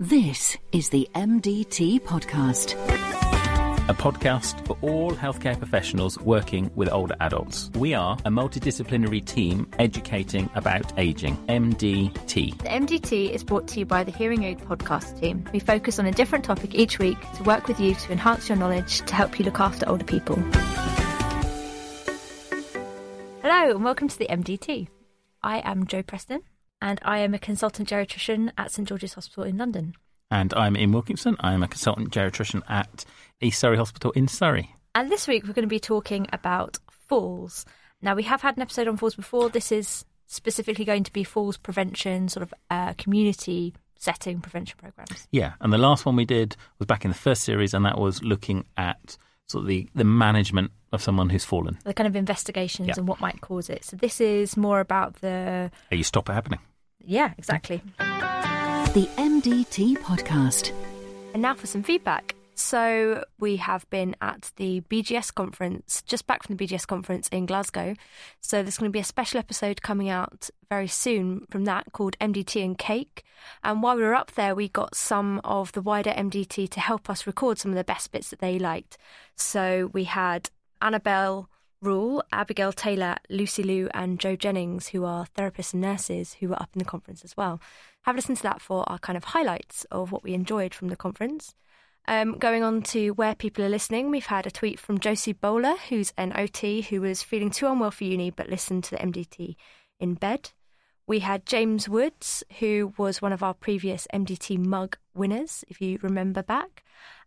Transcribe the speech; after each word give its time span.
This 0.00 0.58
is 0.72 0.88
the 0.88 1.08
MDT 1.14 2.00
Podcast. 2.00 2.72
a 3.88 3.94
podcast 3.94 4.66
for 4.66 4.76
all 4.80 5.12
healthcare 5.12 5.56
professionals 5.56 6.18
working 6.18 6.68
with 6.74 6.88
older 6.90 7.14
adults. 7.20 7.70
We 7.76 7.94
are 7.94 8.18
a 8.24 8.28
multidisciplinary 8.28 9.24
team 9.24 9.70
educating 9.78 10.50
about 10.56 10.98
aging, 10.98 11.36
MDT. 11.46 12.58
The 12.58 12.68
MDT 12.70 13.30
is 13.30 13.44
brought 13.44 13.68
to 13.68 13.78
you 13.78 13.86
by 13.86 14.02
the 14.02 14.10
Hearing 14.10 14.42
Aid 14.42 14.58
podcast 14.58 15.20
team. 15.20 15.44
We 15.52 15.60
focus 15.60 16.00
on 16.00 16.06
a 16.06 16.10
different 16.10 16.44
topic 16.44 16.74
each 16.74 16.98
week 16.98 17.18
to 17.36 17.44
work 17.44 17.68
with 17.68 17.78
you 17.78 17.94
to 17.94 18.10
enhance 18.10 18.48
your 18.48 18.58
knowledge 18.58 18.98
to 19.02 19.14
help 19.14 19.38
you 19.38 19.44
look 19.44 19.60
after 19.60 19.88
older 19.88 20.04
people. 20.04 20.34
Hello, 23.42 23.76
and 23.76 23.84
welcome 23.84 24.08
to 24.08 24.18
the 24.18 24.26
MDT. 24.26 24.88
I 25.40 25.58
am 25.58 25.86
Jo 25.86 26.02
Preston, 26.02 26.40
and 26.80 27.00
I 27.02 27.18
am 27.18 27.34
a 27.34 27.38
consultant 27.38 27.88
geriatrician 27.88 28.52
at 28.58 28.70
St 28.70 28.88
George's 28.88 29.14
Hospital 29.14 29.44
in 29.44 29.56
London. 29.56 29.94
And 30.30 30.52
I'm 30.54 30.76
Ian 30.76 30.92
Wilkinson. 30.92 31.36
I'm 31.40 31.62
a 31.62 31.68
consultant 31.68 32.10
geriatrician 32.10 32.62
at 32.68 33.04
East 33.40 33.60
Surrey 33.60 33.76
Hospital 33.76 34.10
in 34.12 34.28
Surrey. 34.28 34.74
And 34.94 35.10
this 35.10 35.26
week 35.28 35.44
we're 35.44 35.52
going 35.52 35.64
to 35.64 35.68
be 35.68 35.80
talking 35.80 36.26
about 36.32 36.78
falls. 36.90 37.64
Now, 38.02 38.14
we 38.14 38.24
have 38.24 38.42
had 38.42 38.56
an 38.56 38.62
episode 38.62 38.88
on 38.88 38.96
falls 38.96 39.14
before. 39.14 39.48
This 39.48 39.72
is 39.72 40.04
specifically 40.26 40.84
going 40.84 41.04
to 41.04 41.12
be 41.12 41.24
falls 41.24 41.56
prevention, 41.56 42.28
sort 42.28 42.42
of 42.42 42.54
uh, 42.70 42.92
community 42.94 43.74
setting 43.98 44.40
prevention 44.40 44.76
programs. 44.78 45.26
Yeah, 45.30 45.54
and 45.60 45.72
the 45.72 45.78
last 45.78 46.04
one 46.04 46.16
we 46.16 46.24
did 46.24 46.56
was 46.78 46.86
back 46.86 47.04
in 47.04 47.10
the 47.10 47.16
first 47.16 47.42
series, 47.42 47.72
and 47.74 47.84
that 47.86 47.98
was 47.98 48.22
looking 48.22 48.66
at 48.76 49.16
sort 49.48 49.62
of 49.62 49.68
the, 49.68 49.88
the 49.94 50.04
management 50.04 50.70
of 50.94 51.02
someone 51.02 51.28
who's 51.30 51.44
fallen. 51.44 51.78
The 51.84 51.94
kind 51.94 52.06
of 52.06 52.16
investigations 52.16 52.88
Yeah. 52.88 52.94
and 52.96 53.08
what 53.08 53.20
might 53.20 53.40
cause 53.40 53.68
it. 53.68 53.84
So 53.84 53.96
this 53.96 54.20
is 54.20 54.56
more 54.56 54.80
about 54.80 55.20
the 55.20 55.70
How 55.90 55.96
you 55.96 56.04
stop 56.04 56.28
it 56.28 56.32
happening. 56.32 56.60
yeah, 57.04 57.32
exactly. 57.38 57.82
The 57.98 59.08
MDT 59.16 59.96
Podcast. 59.98 60.70
And 61.32 61.42
now 61.42 61.54
for 61.54 61.66
some 61.66 61.82
feedback. 61.82 62.36
So 62.56 63.24
we 63.40 63.56
have 63.56 63.84
been 63.90 64.14
at 64.20 64.52
the 64.54 64.80
BGS 64.82 65.34
conference, 65.34 66.02
just 66.02 66.28
back 66.28 66.44
from 66.44 66.54
the 66.56 66.64
BGS 66.64 66.86
conference 66.86 67.26
in 67.30 67.46
Glasgow. 67.46 67.96
So 68.40 68.62
there's 68.62 68.78
going 68.78 68.88
to 68.88 68.92
be 68.92 69.00
a 69.00 69.04
special 69.04 69.40
episode 69.40 69.82
coming 69.82 70.08
out 70.08 70.48
very 70.70 70.86
soon 70.86 71.46
from 71.50 71.64
that 71.64 71.92
called 71.92 72.16
MDT 72.20 72.64
and 72.64 72.78
Cake. 72.78 73.24
And 73.64 73.82
while 73.82 73.96
we 73.96 74.02
were 74.04 74.14
up 74.14 74.30
there, 74.36 74.54
we 74.54 74.68
got 74.68 74.94
some 74.94 75.40
of 75.42 75.72
the 75.72 75.82
wider 75.82 76.12
MDT 76.12 76.68
to 76.70 76.78
help 76.80 77.10
us 77.10 77.26
record 77.26 77.58
some 77.58 77.72
of 77.72 77.76
the 77.76 77.82
best 77.82 78.12
bits 78.12 78.30
that 78.30 78.38
they 78.38 78.60
liked. 78.60 78.96
So 79.34 79.90
we 79.92 80.04
had 80.04 80.50
Annabelle 80.84 81.48
Rule, 81.80 82.22
Abigail 82.30 82.72
Taylor, 82.72 83.16
Lucy 83.28 83.62
Liu, 83.62 83.88
and 83.92 84.20
Joe 84.20 84.36
Jennings, 84.36 84.88
who 84.88 85.04
are 85.04 85.26
therapists 85.36 85.72
and 85.72 85.82
nurses 85.82 86.34
who 86.34 86.48
were 86.48 86.60
up 86.60 86.70
in 86.74 86.78
the 86.78 86.84
conference 86.84 87.24
as 87.24 87.36
well. 87.36 87.60
Have 88.02 88.14
a 88.14 88.18
listen 88.18 88.36
to 88.36 88.42
that 88.42 88.60
for 88.60 88.88
our 88.88 88.98
kind 88.98 89.16
of 89.16 89.24
highlights 89.24 89.84
of 89.90 90.12
what 90.12 90.22
we 90.22 90.34
enjoyed 90.34 90.74
from 90.74 90.88
the 90.88 90.96
conference. 90.96 91.54
Um, 92.06 92.38
going 92.38 92.62
on 92.62 92.82
to 92.82 93.10
where 93.10 93.34
people 93.34 93.64
are 93.64 93.70
listening, 93.70 94.10
we've 94.10 94.26
had 94.26 94.46
a 94.46 94.50
tweet 94.50 94.78
from 94.78 94.98
Josie 94.98 95.32
Bowler, 95.32 95.74
who's 95.88 96.12
an 96.18 96.32
OT 96.36 96.82
who 96.82 97.00
was 97.00 97.22
feeling 97.22 97.50
too 97.50 97.66
unwell 97.66 97.90
for 97.90 98.04
uni 98.04 98.30
but 98.30 98.50
listened 98.50 98.84
to 98.84 98.90
the 98.92 98.98
MDT 98.98 99.56
in 99.98 100.14
bed. 100.14 100.50
We 101.06 101.18
had 101.18 101.44
James 101.44 101.88
Woods, 101.88 102.42
who 102.60 102.94
was 102.96 103.20
one 103.20 103.32
of 103.32 103.42
our 103.42 103.52
previous 103.52 104.06
MDT 104.12 104.58
mug 104.58 104.96
winners, 105.14 105.64
if 105.68 105.80
you 105.80 105.98
remember 106.00 106.42
back, 106.42 106.82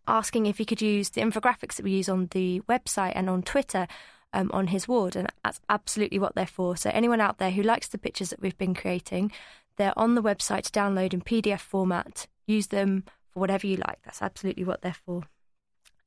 asking 0.08 0.46
if 0.46 0.58
he 0.58 0.64
could 0.64 0.82
use 0.82 1.10
the 1.10 1.20
infographics 1.20 1.76
that 1.76 1.84
we 1.84 1.92
use 1.92 2.08
on 2.08 2.26
the 2.32 2.60
website 2.68 3.12
and 3.14 3.30
on 3.30 3.42
Twitter 3.42 3.86
um, 4.32 4.50
on 4.52 4.68
his 4.68 4.88
ward. 4.88 5.14
And 5.14 5.28
that's 5.44 5.60
absolutely 5.68 6.18
what 6.18 6.34
they're 6.34 6.46
for. 6.46 6.76
So, 6.76 6.90
anyone 6.92 7.20
out 7.20 7.38
there 7.38 7.52
who 7.52 7.62
likes 7.62 7.88
the 7.88 7.98
pictures 7.98 8.30
that 8.30 8.42
we've 8.42 8.58
been 8.58 8.74
creating, 8.74 9.30
they're 9.76 9.96
on 9.96 10.16
the 10.16 10.22
website 10.22 10.62
to 10.62 10.72
download 10.72 11.14
in 11.14 11.22
PDF 11.22 11.60
format. 11.60 12.26
Use 12.46 12.68
them 12.68 13.04
for 13.32 13.38
whatever 13.38 13.66
you 13.66 13.76
like. 13.76 14.00
That's 14.04 14.22
absolutely 14.22 14.64
what 14.64 14.82
they're 14.82 14.96
for. 15.06 15.22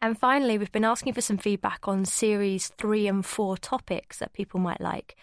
And 0.02 0.17
finally, 0.17 0.58
we've 0.58 0.72
been 0.72 0.83
asking 0.83 1.13
for 1.13 1.22
some 1.22 1.38
feedback 1.38 1.88
on 1.88 2.06
series 2.06 2.69
three 2.69 3.08
and 3.08 3.25
four 3.25 3.56
topics 3.56 4.17
that 4.17 4.33
people 4.33 4.59
might 4.59 4.81
like. 4.81 5.16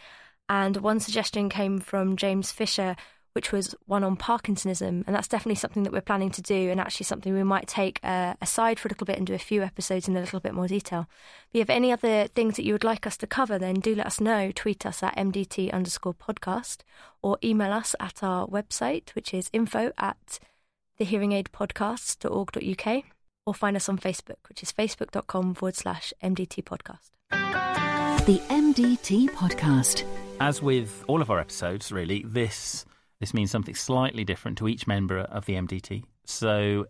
And 0.49 0.79
one 0.79 1.01
suggestion 1.01 1.49
came 1.49 1.79
from 1.79 2.17
James 2.17 2.53
Fisher, 2.53 2.97
which 3.33 3.53
was 3.53 3.75
one 3.87 4.03
on 4.03 4.17
Parkinsonism. 4.17 5.05
And 5.07 5.15
that's 5.15 5.29
definitely 5.29 5.57
something 5.57 5.85
that 5.85 5.93
we're 5.93 6.01
planning 6.01 6.31
to 6.31 6.43
do, 6.43 6.71
and 6.71 6.81
actually 6.81 7.05
something 7.05 7.35
we 7.35 7.45
might 7.45 7.69
take 7.69 8.01
uh, 8.03 8.35
aside 8.41 8.79
for 8.79 8.89
a 8.89 8.91
little 8.91 9.05
bit 9.05 9.19
and 9.19 9.27
do 9.27 9.35
a 9.35 9.39
few 9.39 9.63
episodes 9.63 10.09
in 10.09 10.17
a 10.17 10.21
little 10.21 10.41
bit 10.41 10.55
more 10.55 10.67
detail. 10.67 11.07
If 11.49 11.55
you 11.55 11.61
have 11.61 11.71
any 11.71 11.93
other 11.93 12.27
things 12.27 12.57
that 12.57 12.65
you 12.65 12.73
would 12.73 12.85
like 12.85 13.07
us 13.07 13.19
to 13.19 13.27
cover, 13.27 13.59
then 13.59 13.75
do 13.75 13.95
let 13.95 14.07
us 14.07 14.21
know. 14.21 14.51
Tweet 14.55 14.87
us 14.87 15.03
at 15.03 15.17
MDT 15.17 15.71
underscore 15.73 16.15
podcast 16.15 16.79
or 17.23 17.39
email 17.45 17.73
us 17.73 17.95
at 18.01 18.23
our 18.23 18.47
website, 18.47 19.11
which 19.11 19.35
is 19.35 19.51
info 19.53 19.93
at 19.99 20.39
thehearingaidpodcast.org.uk 20.99 23.05
or 23.47 23.55
find 23.55 23.77
us 23.77 23.89
on 23.89 23.99
Facebook, 23.99 24.49
which 24.49 24.63
is 24.63 24.73
facebook.com 24.73 25.55
forward 25.55 25.77
slash 25.77 26.13
MDT 26.23 26.65
podcast. 26.65 27.11
The 28.27 28.39
MDT 28.51 29.31
Podcast. 29.31 30.05
As 30.41 30.63
with 30.63 31.05
all 31.09 31.21
of 31.21 31.31
our 31.31 31.41
episodes, 31.41 31.91
really, 31.91 32.23
this 32.27 32.85
this 33.21 33.35
means 33.35 33.51
something 33.51 33.75
slightly 33.75 34.25
different 34.25 34.59
to 34.59 34.69
each 34.69 34.87
member 34.87 35.19
of 35.19 35.47
the 35.47 35.55
MDT. 35.55 36.05
So 36.25 36.87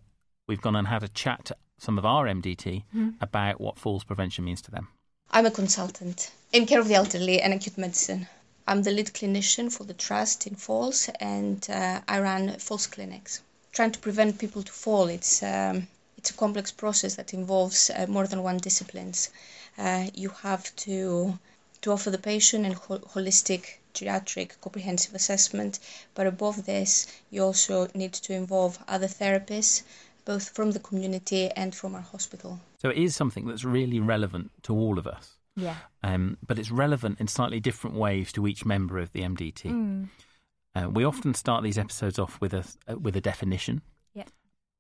we've 0.47 0.61
gone 0.61 0.77
and 0.77 0.87
had 0.87 1.03
a 1.03 1.09
chat 1.09 1.47
to 1.47 1.57
some 1.79 1.97
of 1.97 2.05
our 2.05 2.27
MDT 2.27 2.85
about 3.21 3.61
what 3.61 3.79
falls 3.79 4.05
prevention 4.05 4.45
means 4.45 4.61
to 4.63 4.71
them. 4.71 4.89
I'm 5.31 5.47
a 5.47 5.51
consultant 5.51 6.31
in 6.53 6.67
care 6.67 6.81
of 6.81 6.89
the 6.89 6.95
elderly 6.95 7.41
and 7.41 7.55
acute 7.55 7.79
medicine. 7.79 8.27
I'm 8.67 8.83
the 8.83 8.91
lead 8.91 9.07
clinician 9.07 9.73
for 9.73 9.85
the 9.85 9.95
trust 9.95 10.47
in 10.47 10.55
falls, 10.55 11.09
and 11.21 11.67
uh, 11.71 12.01
I 12.07 12.21
run 12.21 12.59
falls 12.59 12.87
clinics. 12.87 13.41
Trying 13.73 13.93
to 13.93 13.99
prevent 13.99 14.39
people 14.39 14.63
to 14.63 14.73
fall, 14.73 15.09
it's 15.09 15.43
um, 15.43 15.89
it's 16.19 16.31
a 16.31 16.35
complex 16.35 16.73
process 16.73 17.15
that 17.15 17.33
involves 17.33 17.91
uh, 17.91 18.07
more 18.09 18.27
than 18.27 18.43
one 18.43 18.59
disciplines. 18.59 19.31
Uh, 19.79 20.07
you 20.13 20.31
have 20.43 20.75
to 20.77 21.39
to 21.83 21.93
offer 21.93 22.11
the 22.11 22.19
patient 22.19 22.67
a 22.67 22.71
holistic 22.71 23.79
geriatric 23.95 24.61
comprehensive 24.61 25.15
assessment, 25.15 25.79
but 26.15 26.27
above 26.27 26.67
this, 26.67 27.07
you 27.31 27.43
also 27.43 27.89
need 27.95 28.13
to 28.13 28.33
involve 28.33 28.79
other 28.89 29.07
therapists, 29.07 29.83
both 30.25 30.51
from 30.51 30.73
the 30.73 30.79
community 30.81 31.51
and 31.51 31.75
from 31.75 31.95
our 31.95 32.01
hospital. 32.03 32.61
So 32.81 32.91
it 32.91 32.99
is 32.99 33.17
something 33.17 33.47
that's 33.47 33.65
really 33.65 34.01
relevant 34.01 34.51
to 34.65 34.75
all 34.75 34.99
of 34.99 35.07
us. 35.07 35.35
Yeah. 35.57 35.75
um, 36.05 36.37
but 36.47 36.57
it's 36.61 36.71
relevant 36.71 37.19
in 37.19 37.27
slightly 37.27 37.59
different 37.59 37.97
ways 37.97 38.31
to 38.33 38.47
each 38.47 38.65
member 38.65 38.99
of 39.01 39.11
the 39.13 39.23
MDT. 39.23 40.09
Uh, 40.77 40.89
we 40.89 41.03
often 41.03 41.35
start 41.35 41.65
these 41.65 41.79
episodes 41.79 42.17
off 42.17 42.41
with 42.41 42.55
a 42.55 42.65
uh, 42.87 42.97
with 42.97 43.17
a 43.17 43.21
definition, 43.21 43.75
Yeah. 43.77 43.83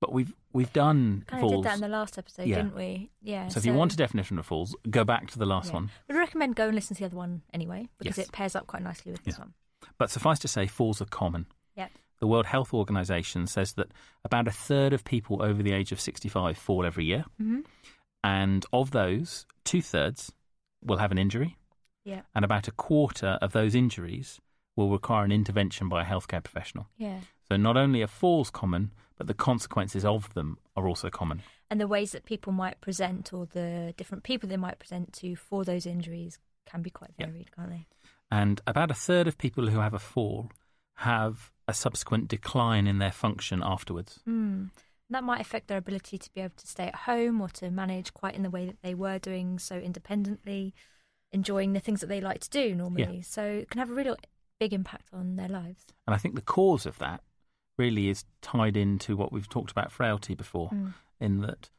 But 0.00 0.12
we've 0.12 0.32
we've 0.52 0.72
done 0.72 1.24
Kind 1.26 1.44
of 1.44 1.50
did 1.50 1.62
that 1.64 1.74
in 1.74 1.80
the 1.80 1.88
last 1.88 2.18
episode, 2.18 2.46
Yeah. 2.46 2.56
didn't 2.56 2.74
we? 2.76 3.10
Yeah. 3.22 3.48
so 3.48 3.58
if 3.58 3.66
you 3.66 3.74
want 3.74 3.92
a 3.92 3.96
definition 3.96 4.38
of 4.38 4.46
falls, 4.46 4.74
go 4.90 5.04
back 5.04 5.30
to 5.32 5.38
the 5.38 5.46
last 5.46 5.68
yeah. 5.68 5.74
one. 5.74 5.90
We'd 6.08 6.16
recommend 6.16 6.56
go 6.56 6.66
and 6.66 6.74
listen 6.74 6.94
to 6.96 7.00
the 7.02 7.06
other 7.06 7.16
one 7.16 7.42
anyway, 7.52 7.88
because 7.98 8.16
Yes. 8.18 8.26
it 8.28 8.32
pairs 8.32 8.54
up 8.56 8.66
quite 8.66 8.82
nicely 8.82 9.12
with 9.12 9.24
this 9.24 9.38
one. 9.38 9.54
But 9.98 10.10
suffice 10.10 10.38
to 10.40 10.48
say, 10.48 10.66
falls 10.66 11.00
are 11.02 11.06
common. 11.06 11.46
Yeah. 11.76 11.88
The 12.20 12.26
World 12.26 12.46
Health 12.46 12.74
Organization 12.74 13.46
says 13.46 13.74
that 13.74 13.92
about 14.24 14.48
a 14.48 14.52
third 14.52 14.92
of 14.92 15.04
people 15.04 15.42
over 15.42 15.62
the 15.62 15.72
age 15.72 15.92
of 15.92 16.00
65 16.00 16.56
fall 16.58 16.84
every 16.84 17.04
year. 17.04 17.24
Mhm. 17.40 17.64
And 18.24 18.66
of 18.72 18.90
those, 18.90 19.46
two 19.64 19.82
thirds 19.82 20.32
will 20.82 20.98
have 20.98 21.12
an 21.12 21.18
injury. 21.18 21.56
Yeah. 22.04 22.22
And 22.34 22.44
about 22.44 22.66
a 22.68 22.72
quarter 22.72 23.38
of 23.40 23.52
those 23.52 23.74
injuries 23.74 24.40
will 24.76 24.90
require 24.90 25.24
an 25.24 25.32
intervention 25.32 25.88
by 25.88 26.02
a 26.02 26.04
healthcare 26.04 26.42
professional. 26.42 26.88
Yeah. 26.96 27.20
So 27.48 27.56
not 27.56 27.76
only 27.76 28.02
are 28.02 28.06
falls 28.08 28.50
common, 28.50 28.92
but 29.18 29.26
the 29.26 29.34
consequences 29.34 30.04
of 30.04 30.32
them 30.34 30.58
are 30.76 30.88
also 30.88 31.10
common. 31.10 31.42
And 31.70 31.80
the 31.80 31.86
ways 31.88 32.12
that 32.12 32.24
people 32.24 32.52
might 32.52 32.80
present 32.80 33.32
or 33.32 33.46
the 33.46 33.92
different 33.96 34.24
people 34.24 34.48
they 34.48 34.56
might 34.56 34.78
present 34.78 35.12
to 35.14 35.36
for 35.36 35.64
those 35.64 35.84
injuries 35.84 36.38
can 36.66 36.80
be 36.82 36.90
quite 36.90 37.10
Yeah. 37.18 37.26
varied, 37.26 37.54
can't 37.54 37.70
they? 37.70 37.86
And 38.30 38.60
about 38.66 38.90
a 38.90 38.94
third 38.94 39.26
of 39.26 39.36
people 39.36 39.68
who 39.68 39.80
have 39.80 39.94
a 39.94 39.98
fall 39.98 40.50
have 40.94 41.52
a 41.66 41.74
subsequent 41.74 42.28
decline 42.28 42.86
in 42.86 42.98
their 42.98 43.12
function 43.12 43.62
afterwards. 43.62 44.20
Mm. 44.26 44.70
That 45.10 45.24
might 45.24 45.40
affect 45.40 45.68
their 45.68 45.78
ability 45.78 46.18
to 46.18 46.32
be 46.34 46.40
able 46.42 46.56
to 46.56 46.66
stay 46.66 46.86
at 46.88 46.94
home 46.94 47.40
or 47.40 47.48
to 47.50 47.70
manage 47.70 48.12
quite 48.12 48.34
in 48.34 48.42
the 48.42 48.50
way 48.50 48.66
that 48.66 48.82
they 48.82 48.94
were 48.94 49.18
doing 49.18 49.58
so 49.58 49.76
independently, 49.78 50.74
enjoying 51.32 51.72
the 51.72 51.80
things 51.80 52.00
that 52.00 52.08
they 52.08 52.20
like 52.20 52.40
to 52.40 52.50
do 52.50 52.74
normally. 52.74 53.22
So 53.22 53.42
it 53.42 53.70
can 53.70 53.78
have 53.78 53.90
a 53.90 53.94
real 53.94 54.16
big 54.60 54.72
impact 54.72 55.08
on 55.12 55.36
their 55.36 55.48
lives. 55.48 55.86
And 56.06 56.14
I 56.14 56.18
think 56.18 56.34
the 56.34 56.42
cause 56.42 56.84
of 56.84 56.98
that 56.98 57.22
really 57.78 58.08
is 58.08 58.24
tied 58.42 58.76
into 58.76 59.16
what 59.16 59.32
we've 59.32 59.48
talked 59.48 59.70
about 59.70 59.92
frailty 59.92 60.34
before, 60.34 60.70
Mm. 60.70 60.94
in 61.20 61.40
that 61.42 61.70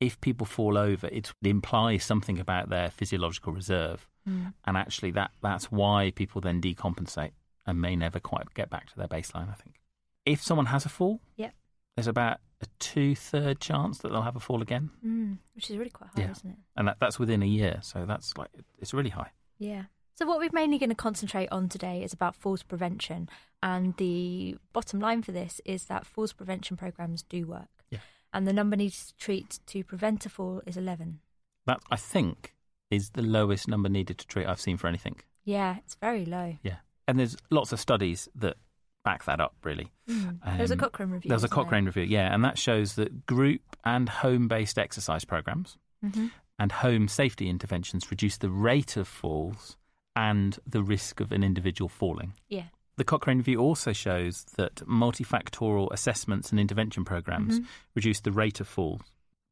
if 0.00 0.20
people 0.20 0.46
fall 0.46 0.76
over, 0.78 1.06
it 1.08 1.32
implies 1.42 2.04
something 2.04 2.38
about 2.38 2.68
their 2.68 2.90
physiological 2.90 3.52
reserve. 3.52 4.06
Mm. 4.28 4.52
And 4.64 4.76
actually, 4.76 5.10
that, 5.12 5.30
that's 5.42 5.70
why 5.72 6.12
people 6.14 6.40
then 6.40 6.60
decompensate 6.60 7.32
and 7.66 7.80
may 7.80 7.96
never 7.96 8.20
quite 8.20 8.52
get 8.54 8.68
back 8.70 8.86
to 8.90 8.96
their 8.96 9.08
baseline, 9.08 9.48
I 9.50 9.54
think. 9.54 9.80
If 10.24 10.42
someone 10.42 10.66
has 10.66 10.84
a 10.84 10.88
fall, 10.88 11.20
Yeah. 11.36 11.50
there's 11.96 12.06
about 12.08 12.40
a 12.60 12.66
two 12.78 13.14
third 13.14 13.60
chance 13.60 13.98
that 13.98 14.08
they'll 14.10 14.22
have 14.22 14.36
a 14.36 14.40
fall 14.40 14.60
again. 14.62 14.90
Mm. 15.04 15.38
Which 15.54 15.70
is 15.70 15.76
really 15.76 15.90
quite 15.90 16.10
high, 16.10 16.22
Yeah. 16.22 16.30
isn't 16.32 16.50
it? 16.50 16.56
And 16.76 16.88
that, 16.88 16.98
that's 17.00 17.18
within 17.18 17.42
a 17.42 17.46
year. 17.46 17.78
So 17.82 18.04
that's 18.04 18.36
like, 18.36 18.50
it's 18.78 18.92
really 18.92 19.10
high. 19.10 19.30
Yeah. 19.58 19.84
So, 20.16 20.24
what 20.26 20.38
we're 20.38 20.48
mainly 20.52 20.78
going 20.78 20.88
to 20.90 20.94
concentrate 20.96 21.48
on 21.52 21.68
today 21.68 22.02
is 22.02 22.12
about 22.14 22.34
falls 22.34 22.62
prevention. 22.62 23.28
And 23.62 23.94
the 23.98 24.56
bottom 24.72 24.98
line 24.98 25.22
for 25.22 25.32
this 25.32 25.60
is 25.64 25.84
that 25.84 26.06
falls 26.06 26.32
prevention 26.32 26.76
programs 26.76 27.22
do 27.22 27.46
work. 27.46 27.68
Yeah. 27.90 27.98
And 28.32 28.48
the 28.48 28.52
number 28.52 28.76
needed 28.76 28.94
to 29.08 29.14
treat 29.16 29.60
to 29.66 29.84
prevent 29.84 30.24
a 30.24 30.30
fall 30.30 30.62
is 30.66 30.76
11. 30.76 31.20
That, 31.66 31.80
I 31.90 31.96
think, 31.96 32.54
is 32.90 33.10
the 33.10 33.22
lowest 33.22 33.68
number 33.68 33.88
needed 33.90 34.16
to 34.18 34.26
treat 34.26 34.46
I've 34.46 34.60
seen 34.60 34.76
for 34.78 34.86
anything. 34.86 35.16
Yeah, 35.44 35.76
it's 35.78 35.96
very 35.96 36.24
low. 36.24 36.56
Yeah. 36.62 36.76
And 37.06 37.18
there's 37.18 37.36
lots 37.50 37.72
of 37.72 37.80
studies 37.80 38.28
that 38.36 38.56
back 39.04 39.24
that 39.26 39.40
up, 39.40 39.54
really. 39.64 39.92
Mm. 40.08 40.38
there 40.44 40.58
was 40.58 40.70
a 40.70 40.74
Um, 40.74 40.80
Cochrane 40.80 41.10
review. 41.10 41.28
There 41.28 41.36
was 41.36 41.42
a 41.42 41.46
wasn't 41.46 41.56
there? 41.56 41.64
Cochrane 41.64 41.84
review, 41.84 42.02
yeah, 42.04 42.34
and 42.34 42.42
that 42.44 42.58
shows 42.58 42.94
that 42.96 43.26
group 43.26 43.76
and 43.84 44.08
home 44.08 44.48
based 44.48 44.78
exercise 44.78 45.24
programs 45.24 45.76
Mhm. 46.04 46.32
and 46.58 46.72
home 46.72 47.06
safety 47.06 47.48
interventions 47.48 48.10
reduce 48.10 48.38
the 48.38 48.50
rate 48.50 48.96
of 48.96 49.06
falls 49.06 49.76
and 50.16 50.58
the 50.66 50.82
risk 50.82 51.20
of 51.20 51.30
an 51.30 51.44
individual 51.44 51.88
falling. 51.88 52.32
Yeah. 52.48 52.64
The 52.96 53.04
Cochrane 53.04 53.38
review 53.38 53.58
also 53.60 53.92
shows 53.92 54.44
that 54.56 54.76
multifactorial 54.86 55.92
assessments 55.92 56.50
and 56.50 56.58
intervention 56.58 57.04
programs 57.04 57.60
Mhm. 57.60 57.66
reduce 57.94 58.20
the 58.20 58.32
rate 58.32 58.58
of 58.60 58.66
falls, 58.66 59.02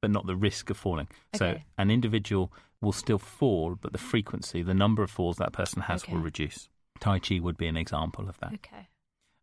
but 0.01 0.11
not 0.11 0.27
the 0.27 0.35
risk 0.37 0.71
of 0.71 0.77
falling. 0.79 1.09
So 1.35 1.61
an 1.77 1.91
individual 1.91 2.53
will 2.81 2.93
still 2.93 3.19
fall, 3.19 3.77
but 3.77 3.93
the 3.93 3.99
frequency, 3.99 4.63
the 4.63 4.75
number 4.75 5.03
of 5.03 5.11
falls 5.11 5.37
that 5.37 5.53
person 5.53 5.83
has, 5.83 6.03
Okay. 6.03 6.13
will 6.15 6.21
reduce. 6.23 6.69
Tai 7.01 7.19
Chi 7.19 7.39
would 7.41 7.57
be 7.59 7.67
an 7.67 7.77
example 7.77 8.29
of 8.29 8.39
that. 8.41 8.55
Okay. 8.55 8.89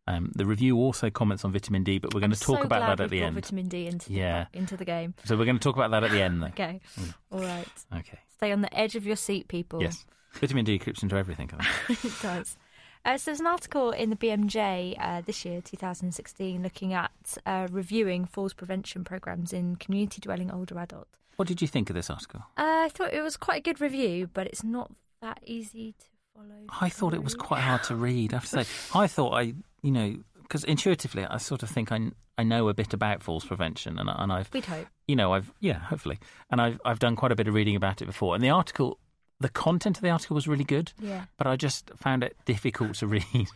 Um, 0.08 0.32
the 0.34 0.46
review 0.46 0.76
also 0.78 1.10
comments 1.10 1.44
on 1.44 1.52
vitamin 1.52 1.84
D, 1.84 1.98
but 1.98 2.12
we're 2.12 2.18
going 2.20 2.32
I'm 2.32 2.36
to 2.36 2.40
talk 2.40 2.58
so 2.58 2.64
about 2.64 2.80
that 2.98 3.04
at 3.04 3.10
the 3.10 3.22
end. 3.22 3.36
vitamin 3.36 3.68
D 3.68 3.86
into, 3.86 4.12
Yeah. 4.12 4.46
the, 4.52 4.58
into 4.58 4.76
the 4.76 4.84
game. 4.84 5.14
So 5.24 5.36
we're 5.36 5.44
going 5.44 5.58
to 5.58 5.62
talk 5.62 5.76
about 5.76 5.92
that 5.92 6.02
at 6.02 6.10
the 6.10 6.20
end, 6.22 6.42
though. 6.42 6.46
Okay. 6.58 6.80
Mm. 6.98 7.14
All 7.30 7.38
right. 7.40 7.68
Okay. 7.94 8.18
Stay 8.36 8.50
on 8.50 8.62
the 8.62 8.76
edge 8.76 8.96
of 8.96 9.06
your 9.06 9.14
seat, 9.14 9.46
people. 9.46 9.80
Yes. 9.80 10.04
Vitamin 10.34 10.64
D 10.64 10.78
creeps 10.78 11.02
into 11.02 11.16
everything. 11.16 11.50
I 11.58 11.64
think. 11.94 12.04
it 12.04 12.22
does. 12.22 12.56
Uh, 13.04 13.18
so 13.18 13.30
there's 13.30 13.40
an 13.40 13.46
article 13.48 13.90
in 13.90 14.10
the 14.10 14.16
BMJ 14.16 14.96
uh, 15.00 15.22
this 15.26 15.44
year, 15.44 15.60
2016, 15.60 16.62
looking 16.62 16.92
at 16.92 17.10
uh, 17.46 17.66
reviewing 17.70 18.24
falls 18.24 18.52
prevention 18.52 19.02
programs 19.02 19.52
in 19.52 19.74
community 19.76 20.20
dwelling 20.20 20.50
older 20.52 20.78
adult. 20.78 21.08
what 21.36 21.48
did 21.48 21.60
you 21.60 21.66
think 21.66 21.90
of 21.90 21.96
this 21.96 22.08
article? 22.10 22.40
Uh, 22.56 22.84
I 22.84 22.88
thought 22.92 23.12
it 23.12 23.22
was 23.22 23.36
quite 23.36 23.58
a 23.58 23.62
good 23.62 23.80
review, 23.80 24.28
but 24.32 24.46
it's 24.46 24.62
not 24.62 24.92
that 25.20 25.40
easy 25.44 25.94
to 25.98 26.06
follow. 26.36 26.64
I 26.80 26.88
thought 26.88 27.12
it 27.12 27.24
was 27.24 27.34
quite 27.34 27.60
hard 27.60 27.82
to 27.84 27.96
read. 28.08 28.32
I 28.32 28.36
have 28.36 28.48
to 28.48 28.64
say, 28.64 28.72
I 28.94 29.08
thought 29.08 29.32
I, 29.34 29.54
you 29.82 29.90
know, 29.90 30.16
because 30.42 30.62
intuitively 30.64 31.24
I 31.24 31.38
sort 31.38 31.64
of 31.64 31.70
think 31.70 31.90
I, 31.90 32.10
I 32.38 32.44
know 32.44 32.68
a 32.68 32.74
bit 32.74 32.94
about 32.94 33.20
falls 33.22 33.44
prevention, 33.44 33.98
and, 33.98 34.08
and 34.08 34.32
I've, 34.32 34.52
We'd 34.52 34.64
hope. 34.66 34.86
you 35.08 35.16
know, 35.16 35.32
I've, 35.32 35.52
yeah, 35.58 35.78
hopefully, 35.80 36.20
and 36.50 36.60
I've, 36.60 36.80
I've 36.84 37.00
done 37.00 37.16
quite 37.16 37.32
a 37.32 37.36
bit 37.36 37.48
of 37.48 37.54
reading 37.54 37.74
about 37.74 38.00
it 38.00 38.06
before. 38.06 38.36
And 38.36 38.44
the 38.44 38.50
article, 38.50 38.98
the 39.42 39.48
content 39.50 39.96
of 39.98 40.02
the 40.02 40.10
article 40.10 40.34
was 40.34 40.48
really 40.48 40.64
good, 40.64 40.92
Yeah. 40.98 41.24
but 41.36 41.46
I 41.46 41.56
just 41.56 41.90
found 41.96 42.24
it 42.24 42.36
difficult 42.46 42.94
to 42.96 43.06
read. 43.18 43.48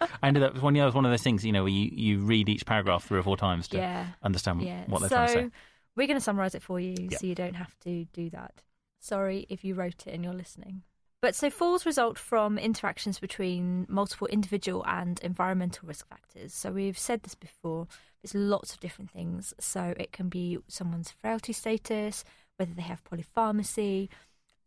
I 0.00 0.08
ended 0.28 0.42
up 0.42 0.60
one, 0.62 0.74
you 0.74 0.80
know, 0.80 0.86
it 0.86 0.88
was 0.88 0.94
one 0.94 1.04
of 1.04 1.10
those 1.10 1.22
things, 1.22 1.44
you 1.44 1.52
know, 1.52 1.62
where 1.64 1.72
you, 1.72 1.90
you 1.92 2.18
read 2.20 2.48
each 2.48 2.66
paragraph 2.66 3.04
three 3.04 3.18
or 3.18 3.22
four 3.22 3.36
times 3.36 3.68
to 3.68 3.76
Yeah. 3.78 4.06
understand 4.22 4.62
Yeah. 4.62 4.84
what 4.86 5.00
they're 5.00 5.08
saying. 5.08 5.28
so 5.28 5.32
trying 5.34 5.50
to 5.50 5.50
say. 5.50 5.60
we're 5.96 6.06
going 6.06 6.18
to 6.18 6.24
summarise 6.24 6.54
it 6.54 6.62
for 6.62 6.78
you 6.80 6.94
Yeah. 7.10 7.18
so 7.18 7.26
you 7.26 7.34
don't 7.34 7.54
have 7.54 7.78
to 7.80 8.04
do 8.06 8.30
that. 8.30 8.62
Sorry 9.00 9.46
if 9.48 9.64
you 9.64 9.74
wrote 9.74 10.06
it 10.06 10.14
and 10.14 10.24
you're 10.24 10.32
listening. 10.34 10.82
But 11.20 11.34
so 11.34 11.48
falls 11.48 11.86
result 11.86 12.18
from 12.18 12.58
interactions 12.58 13.18
between 13.18 13.86
multiple 13.88 14.26
individual 14.26 14.84
and 14.86 15.18
environmental 15.20 15.88
risk 15.88 16.06
factors. 16.08 16.52
So 16.52 16.70
we've 16.70 16.98
said 16.98 17.22
this 17.22 17.34
before. 17.34 17.86
There's 18.22 18.34
lots 18.34 18.74
of 18.74 18.80
different 18.80 19.10
things. 19.10 19.54
So 19.58 19.94
it 19.96 20.12
can 20.12 20.28
be 20.28 20.58
someone's 20.68 21.10
frailty 21.10 21.52
status, 21.54 22.24
whether 22.56 22.74
they 22.74 22.82
have 22.82 23.02
polypharmacy, 23.04 24.08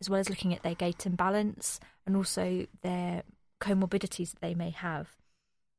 as 0.01 0.09
well 0.09 0.19
as 0.19 0.29
looking 0.29 0.53
at 0.53 0.63
their 0.63 0.75
gait 0.75 1.05
and 1.05 1.17
balance, 1.17 1.79
and 2.05 2.15
also 2.15 2.65
their 2.81 3.23
comorbidities 3.59 4.31
that 4.31 4.41
they 4.41 4.53
may 4.53 4.69
have. 4.69 5.15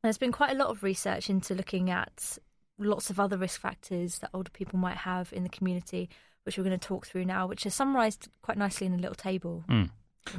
There's 0.03 0.19
been 0.19 0.32
quite 0.32 0.53
a 0.53 0.59
lot 0.59 0.69
of 0.69 0.82
research 0.82 1.29
into 1.29 1.55
looking 1.55 1.91
at 1.91 2.38
lots 2.79 3.11
of 3.11 3.19
other 3.19 3.37
risk 3.37 3.61
factors 3.61 4.19
that 4.20 4.31
older 4.32 4.50
people 4.50 4.79
might 4.79 4.99
have 4.99 5.32
in 5.32 5.43
the 5.43 5.49
community, 5.49 6.09
which 6.44 6.56
we're 6.56 6.65
going 6.65 6.79
to 6.79 6.88
talk 6.88 7.06
through 7.06 7.25
now, 7.25 7.47
which 7.47 7.67
are 7.67 7.70
summarised 7.70 8.29
quite 8.43 8.56
nicely 8.56 8.87
in 8.87 8.94
a 8.94 8.99
little 8.99 9.15
table. 9.15 9.65
Mm. 9.69 9.91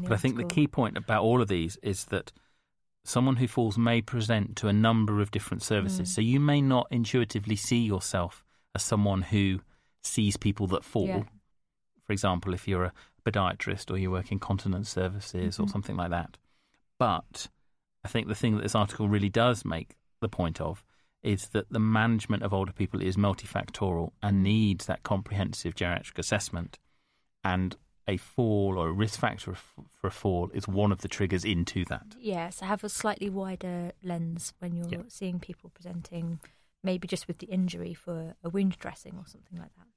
But 0.02 0.12
I 0.12 0.18
think 0.18 0.38
the 0.38 0.44
key 0.44 0.68
point 0.68 0.98
about 0.98 1.24
all 1.24 1.42
of 1.42 1.48
these 1.48 1.78
is 1.82 2.06
that 2.06 2.32
someone 3.04 3.38
who 3.38 3.48
falls 3.48 3.78
may 3.78 4.02
present 4.02 4.56
to 4.58 4.68
a 4.68 4.74
number 4.74 5.20
of 5.20 5.32
different 5.32 5.64
services. 5.64 6.10
Mm. 6.10 6.14
So 6.14 6.22
you 6.22 6.40
may 6.40 6.62
not 6.62 6.88
intuitively 6.92 7.56
see 7.56 7.80
yourself 7.80 8.46
as 8.76 8.84
someone 8.84 9.24
who 9.24 9.62
sees 10.04 10.38
people 10.38 10.68
that 10.68 10.84
fall. 10.84 11.08
Yeah. 11.08 11.24
For 12.06 12.14
example, 12.14 12.54
if 12.54 12.68
you're 12.68 12.86
a 12.86 12.94
podiatrist 13.24 13.92
or 13.92 13.98
you 13.98 14.12
work 14.12 14.32
in 14.32 14.40
continence 14.40 14.90
services 14.90 15.60
or 15.60 15.66
Mhm. 15.66 15.72
something 15.72 15.96
like 15.96 16.10
that. 16.12 16.38
But 16.98 17.50
I 18.04 18.08
think 18.08 18.28
the 18.28 18.36
thing 18.36 18.56
that 18.56 18.64
this 18.64 18.76
article 18.76 19.08
really 19.10 19.30
does 19.30 19.66
make 19.66 19.96
the 20.22 20.30
point 20.30 20.60
of 20.62 20.84
is 21.22 21.50
that 21.50 21.70
the 21.70 21.80
management 21.80 22.44
of 22.44 22.54
older 22.54 22.72
people 22.72 23.02
is 23.02 23.18
multifactorial 23.18 24.12
and 24.24 24.42
needs 24.44 24.86
that 24.86 25.04
comprehensive 25.04 25.76
geriatric 25.76 26.18
assessment. 26.18 26.80
And 27.44 27.76
a 28.08 28.18
fall 28.18 28.78
or 28.78 28.88
a 28.88 28.92
risk 28.94 29.20
factor 29.20 29.54
for 29.54 30.08
a 30.08 30.12
fall 30.12 30.50
is 30.54 30.68
one 30.68 30.92
of 30.92 31.02
the 31.02 31.08
triggers 31.08 31.46
into 31.46 31.86
that. 31.86 32.16
Yeah, 32.20 32.50
so 32.50 32.66
have 32.66 32.84
a 32.84 32.90
slightly 32.90 33.30
wider 33.30 33.92
lens 34.02 34.54
when 34.60 34.76
you're 34.76 34.90
Yeah. 34.90 35.02
seeing 35.10 35.40
people 35.40 35.70
presenting, 35.70 36.40
maybe 36.82 37.08
just 37.08 37.28
with 37.28 37.38
the 37.40 37.48
injury 37.48 37.94
for 37.94 38.36
a 38.44 38.50
wound 38.50 38.78
dressing 38.80 39.18
or 39.18 39.28
something 39.28 39.60
like 39.60 39.76
that. 39.76 39.88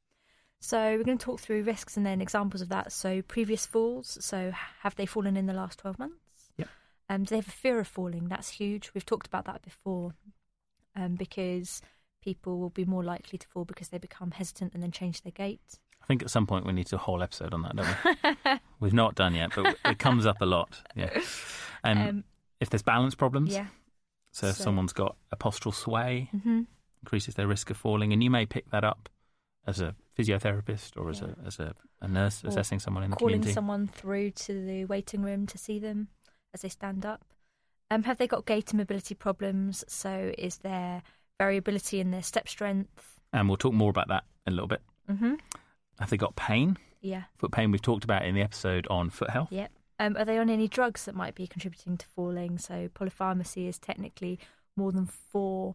So 0.65 0.79
we're 0.97 1.03
going 1.03 1.19
to 1.19 1.25
talk 1.25 1.41
through 1.41 1.65
risks 1.65 1.97
and 1.97 2.07
then 2.07 2.21
examples 2.21 2.63
of 2.63 2.69
that. 2.69 2.93
So 2.93 3.21
previous 3.23 3.67
falls. 3.67 4.17
So 4.21 4.53
have 4.83 4.95
they 4.95 5.07
fallen 5.07 5.37
in 5.37 5.47
the 5.47 5.53
last 5.53 5.79
twelve 5.81 5.99
months? 5.99 6.15
Yep. 6.57 6.69
Um, 7.11 7.25
do 7.25 7.31
they 7.31 7.37
have 7.37 7.49
a 7.49 7.51
fear 7.51 7.81
of 7.81 7.89
falling? 7.89 8.29
That's 8.29 8.49
huge. 8.49 8.93
We've 8.95 9.05
talked 9.05 9.27
about 9.27 9.45
that 9.47 9.63
before, 9.63 10.15
um, 10.95 11.17
because 11.17 11.83
people 12.23 12.59
will 12.61 12.71
be 12.71 12.85
more 12.85 13.03
likely 13.03 13.39
to 13.39 13.47
fall 13.49 13.65
because 13.65 13.89
they 13.89 13.99
become 13.99 14.31
hesitant 14.31 14.73
and 14.75 14.83
then 14.83 14.93
change 14.93 15.23
their 15.23 15.33
gait. 15.33 15.61
I 16.01 16.07
think 16.07 16.23
at 16.23 16.31
some 16.31 16.47
point 16.47 16.65
we 16.65 16.73
need 16.73 16.87
to 16.89 16.95
a 16.97 16.99
whole 16.99 17.23
episode 17.23 17.53
on 17.53 17.63
that, 17.63 17.75
don't 17.77 18.45
we? 18.45 18.51
We've 18.81 18.93
not 18.95 19.15
done 19.17 19.35
yet, 19.35 19.51
but 19.57 19.77
it 19.85 19.99
comes 19.99 20.27
up 20.27 20.41
a 20.41 20.47
lot. 20.47 20.81
Yeah. 20.95 21.11
Um, 21.85 21.99
Um, 21.99 22.25
if 22.61 22.71
there's 22.71 22.83
balance 22.83 23.17
problems, 23.17 23.53
yeah. 23.53 23.67
so 24.31 24.47
if 24.47 24.55
so- 24.55 24.63
someone's 24.65 24.93
got 24.93 25.17
a 25.33 25.37
postural 25.37 25.75
sway, 25.75 26.29
hmm 26.31 26.63
increases 27.03 27.35
their 27.35 27.49
risk 27.49 27.69
of 27.71 27.77
falling, 27.77 28.13
and 28.13 28.23
you 28.23 28.31
may 28.31 28.47
pick 28.47 28.71
that 28.71 28.85
up 28.85 29.09
as 29.67 29.81
a 29.81 29.97
physiotherapist 30.19 30.97
or 30.97 31.11
as 31.11 31.21
Yeah. 31.21 31.29
a 31.43 31.47
as 31.47 31.59
a, 31.61 31.75
a 32.01 32.09
nurse 32.09 32.45
Or 32.45 32.49
assessing 32.49 32.79
someone 32.81 33.03
in 33.05 33.11
the 33.11 33.17
calling 33.17 33.35
community. 33.35 33.53
someone 33.53 33.87
through 33.87 34.31
to 34.33 34.65
the 34.65 34.85
waiting 34.85 35.23
room 35.23 35.47
to 35.47 35.59
see 35.59 35.79
them 35.79 36.09
as 36.55 36.63
they 36.63 36.69
stand 36.69 37.05
up. 37.07 37.25
Um, 37.91 38.05
have 38.05 38.19
they 38.19 38.27
got 38.27 38.47
gait 38.47 38.71
and 38.71 38.79
mobility 38.79 39.15
problems? 39.15 39.85
So 39.89 40.33
is 40.39 40.59
there 40.59 41.03
variability 41.39 42.01
in 42.01 42.11
their 42.11 42.23
step 42.23 42.49
strength? 42.49 43.19
And 43.33 43.49
we'll 43.49 43.57
talk 43.59 43.75
more 43.75 43.91
about 43.91 44.09
that 44.09 44.25
in 44.47 44.53
a 44.53 44.57
little 44.57 44.69
bit. 44.69 44.83
Mm-hmm. 45.11 45.35
Have 45.99 46.11
they 46.11 46.17
got 46.17 46.37
pain? 46.37 46.77
Yeah. 47.01 47.25
Foot 47.39 47.53
pain 47.53 47.71
we've 47.71 47.83
talked 47.83 48.05
about 48.05 48.25
in 48.25 48.35
the 48.35 48.43
episode 48.43 48.87
on 48.89 49.11
foot 49.11 49.31
health. 49.31 49.49
Yep. 49.51 49.71
Um, 49.99 50.17
are 50.17 50.25
they 50.25 50.39
on 50.39 50.49
any 50.51 50.69
drugs 50.69 51.05
that 51.05 51.15
might 51.15 51.35
be 51.35 51.47
contributing 51.47 51.97
to 51.99 52.07
falling? 52.07 52.59
So 52.59 52.89
polypharmacy 52.95 53.69
is 53.69 53.79
technically 53.79 54.39
more 54.77 54.91
than 54.93 55.07
four 55.07 55.75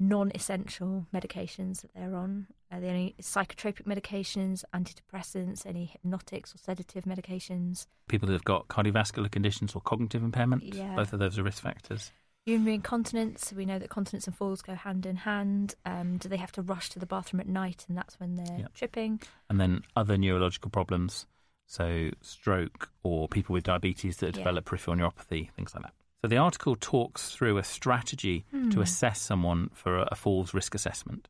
non-essential 0.00 1.06
medications 1.14 1.82
that 1.82 1.92
they're 1.94 2.16
on. 2.16 2.46
Are 2.72 2.80
there 2.80 2.90
any 2.90 3.14
psychotropic 3.20 3.82
medications, 3.84 4.64
antidepressants, 4.74 5.66
any 5.66 5.84
hypnotics 5.86 6.54
or 6.54 6.58
sedative 6.58 7.04
medications? 7.04 7.86
People 8.08 8.26
who 8.28 8.32
have 8.32 8.44
got 8.44 8.68
cardiovascular 8.68 9.30
conditions 9.30 9.74
or 9.74 9.80
cognitive 9.82 10.22
impairment, 10.22 10.62
Yeah. 10.62 10.96
both 10.96 11.12
of 11.12 11.18
those 11.18 11.38
are 11.38 11.42
risk 11.42 11.62
factors. 11.62 12.10
Urinary 12.46 12.76
incontinence, 12.76 13.52
we 13.52 13.66
know 13.66 13.78
that 13.78 13.90
continence 13.90 14.26
and 14.26 14.34
falls 14.34 14.62
go 14.62 14.74
hand 14.74 15.04
in 15.04 15.16
hand. 15.16 15.74
Um, 15.84 16.16
do 16.16 16.28
they 16.28 16.38
have 16.38 16.52
to 16.52 16.62
rush 16.62 16.88
to 16.90 16.98
the 16.98 17.06
bathroom 17.06 17.40
at 17.40 17.46
night 17.48 17.84
and 17.88 17.96
that's 17.98 18.18
when 18.18 18.36
they're 18.36 18.66
tripping? 18.74 19.20
And 19.50 19.60
then 19.60 19.82
other 19.94 20.16
neurological 20.16 20.70
problems, 20.70 21.26
so 21.66 22.10
stroke 22.22 22.90
or 23.02 23.28
people 23.28 23.52
with 23.52 23.64
diabetes 23.64 24.16
that 24.18 24.28
Yeah. 24.28 24.40
develop 24.42 24.64
peripheral 24.64 24.96
neuropathy, 24.96 25.50
things 25.52 25.74
like 25.74 25.84
that. 25.84 25.94
So 26.22 26.28
the 26.28 26.36
article 26.36 26.76
talks 26.78 27.30
through 27.30 27.56
a 27.58 27.64
strategy 27.64 28.44
Hmm. 28.50 28.70
to 28.70 28.80
assess 28.82 29.20
someone 29.20 29.70
for 29.72 29.98
a, 29.98 30.08
a 30.12 30.14
falls 30.14 30.52
risk 30.52 30.74
assessment 30.74 31.28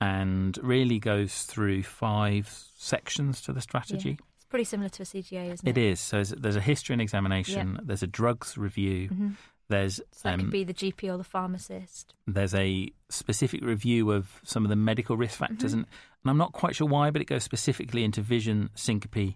and 0.00 0.58
really 0.62 0.98
goes 0.98 1.42
through 1.44 1.82
five 1.82 2.48
sections 2.76 3.40
to 3.42 3.52
the 3.52 3.60
strategy. 3.60 4.10
Yeah. 4.10 4.24
It's 4.36 4.44
pretty 4.46 4.64
similar 4.64 4.88
to 4.90 5.02
a 5.02 5.06
CGA, 5.06 5.52
isn't 5.52 5.66
it? 5.68 5.76
It 5.76 5.80
is. 5.80 6.00
So 6.00 6.22
there's- 6.22 6.56
a 6.56 6.60
history 6.60 6.94
and 6.94 7.02
examination, 7.02 7.80
there's 7.82 8.02
a 8.02 8.06
drugs 8.06 8.56
review, 8.58 9.08
hmm 9.08 9.30
there's 9.70 9.96
So 10.12 10.30
that 10.30 10.34
um, 10.34 10.40
could 10.40 10.50
be 10.50 10.64
the 10.64 10.72
GP 10.72 11.12
or 11.12 11.18
the 11.18 11.24
pharmacist. 11.24 12.14
there's 12.26 12.54
a 12.54 12.90
specific 13.10 13.62
review 13.62 14.10
of 14.12 14.40
some 14.42 14.64
of 14.64 14.70
the 14.70 14.76
medical 14.76 15.14
risk 15.14 15.36
factors, 15.36 15.72
Mhm. 15.72 15.78
and, 15.80 15.86
and 16.24 16.30
I'm 16.30 16.38
not 16.38 16.52
quite 16.52 16.74
sure 16.74 16.88
why, 16.88 17.10
but 17.10 17.20
it 17.20 17.26
goes 17.26 17.44
specifically 17.44 18.02
into 18.02 18.22
vision, 18.22 18.70
syncope, 18.74 19.34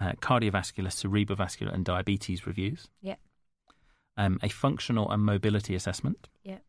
uh, 0.00 0.12
cardiovascular, 0.20 0.88
cerebrovascular, 0.90 1.72
and 1.72 1.84
diabetes 1.84 2.44
reviews. 2.44 2.88
Yep. 3.02 3.20
Um, 4.18 4.38
a 4.42 4.48
functional 4.50 5.10
and 5.10 5.22
mobility 5.24 5.74
assessment. 5.74 6.28
Yep. 6.42 6.62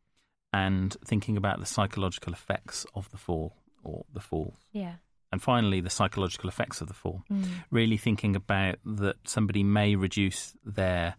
And 0.53 0.95
thinking 1.05 1.35
about 1.35 1.59
the 1.59 1.65
psychological 1.65 2.31
effects 2.33 2.85
of 2.95 3.09
the 3.11 3.17
fall 3.17 3.55
or 3.83 4.05
the 4.13 4.19
fall. 4.21 4.55
Yeah. 4.71 4.93
and 5.31 5.41
finally, 5.41 5.79
the 5.81 5.89
psychological 5.91 6.47
effects 6.49 6.81
of 6.81 6.87
the 6.87 6.93
fall. 6.93 7.23
Mm. 7.31 7.45
Really 7.71 7.97
thinking 7.97 8.35
about 8.35 8.77
that 8.85 9.17
somebody 9.25 9.63
may 9.63 9.95
reduce 9.95 10.55
their 10.65 11.15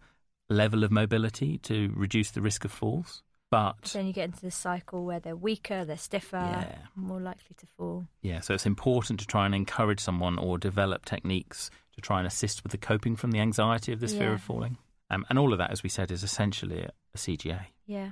level 0.49 0.83
of 0.83 0.91
mobility 0.91 1.57
to 1.59 1.93
reduce 1.95 2.31
the 2.31 2.41
risk 2.41 2.65
of 2.65 2.71
falls, 2.73 3.23
but 3.49 3.83
Then 3.93 4.07
you 4.07 4.11
get 4.13 4.25
into 4.25 4.41
this 4.41 4.55
cycle 4.55 5.05
where 5.05 5.19
they're 5.21 5.35
weaker, 5.35 5.85
they're 5.85 5.97
stiffer, 5.97 6.37
Yeah. 6.37 6.77
more 6.95 7.21
likely 7.21 7.55
to 7.57 7.65
fall. 7.77 8.05
Yeah, 8.21 8.41
so 8.41 8.53
it's 8.53 8.65
important 8.65 9.19
to 9.21 9.25
try 9.27 9.45
and 9.45 9.55
encourage 9.55 10.01
someone 10.01 10.37
or 10.37 10.57
develop 10.57 11.05
techniques 11.05 11.69
to 11.95 12.01
try 12.01 12.17
and 12.19 12.27
assist 12.27 12.63
with 12.63 12.73
the 12.73 12.77
coping 12.77 13.15
from 13.15 13.31
the 13.31 13.39
anxiety 13.39 13.93
of 13.93 13.99
this 14.01 14.13
fear 14.13 14.33
of 14.33 14.41
falling. 14.41 14.77
Um, 15.11 15.25
and 15.29 15.37
all 15.37 15.51
of 15.51 15.59
that, 15.59 15.71
as 15.71 15.83
we 15.83 15.89
said, 15.89 16.09
is 16.09 16.23
essentially 16.23 16.79
a, 16.79 16.91
a 17.13 17.17
CGA. 17.17 17.65
Yeah. 17.85 18.11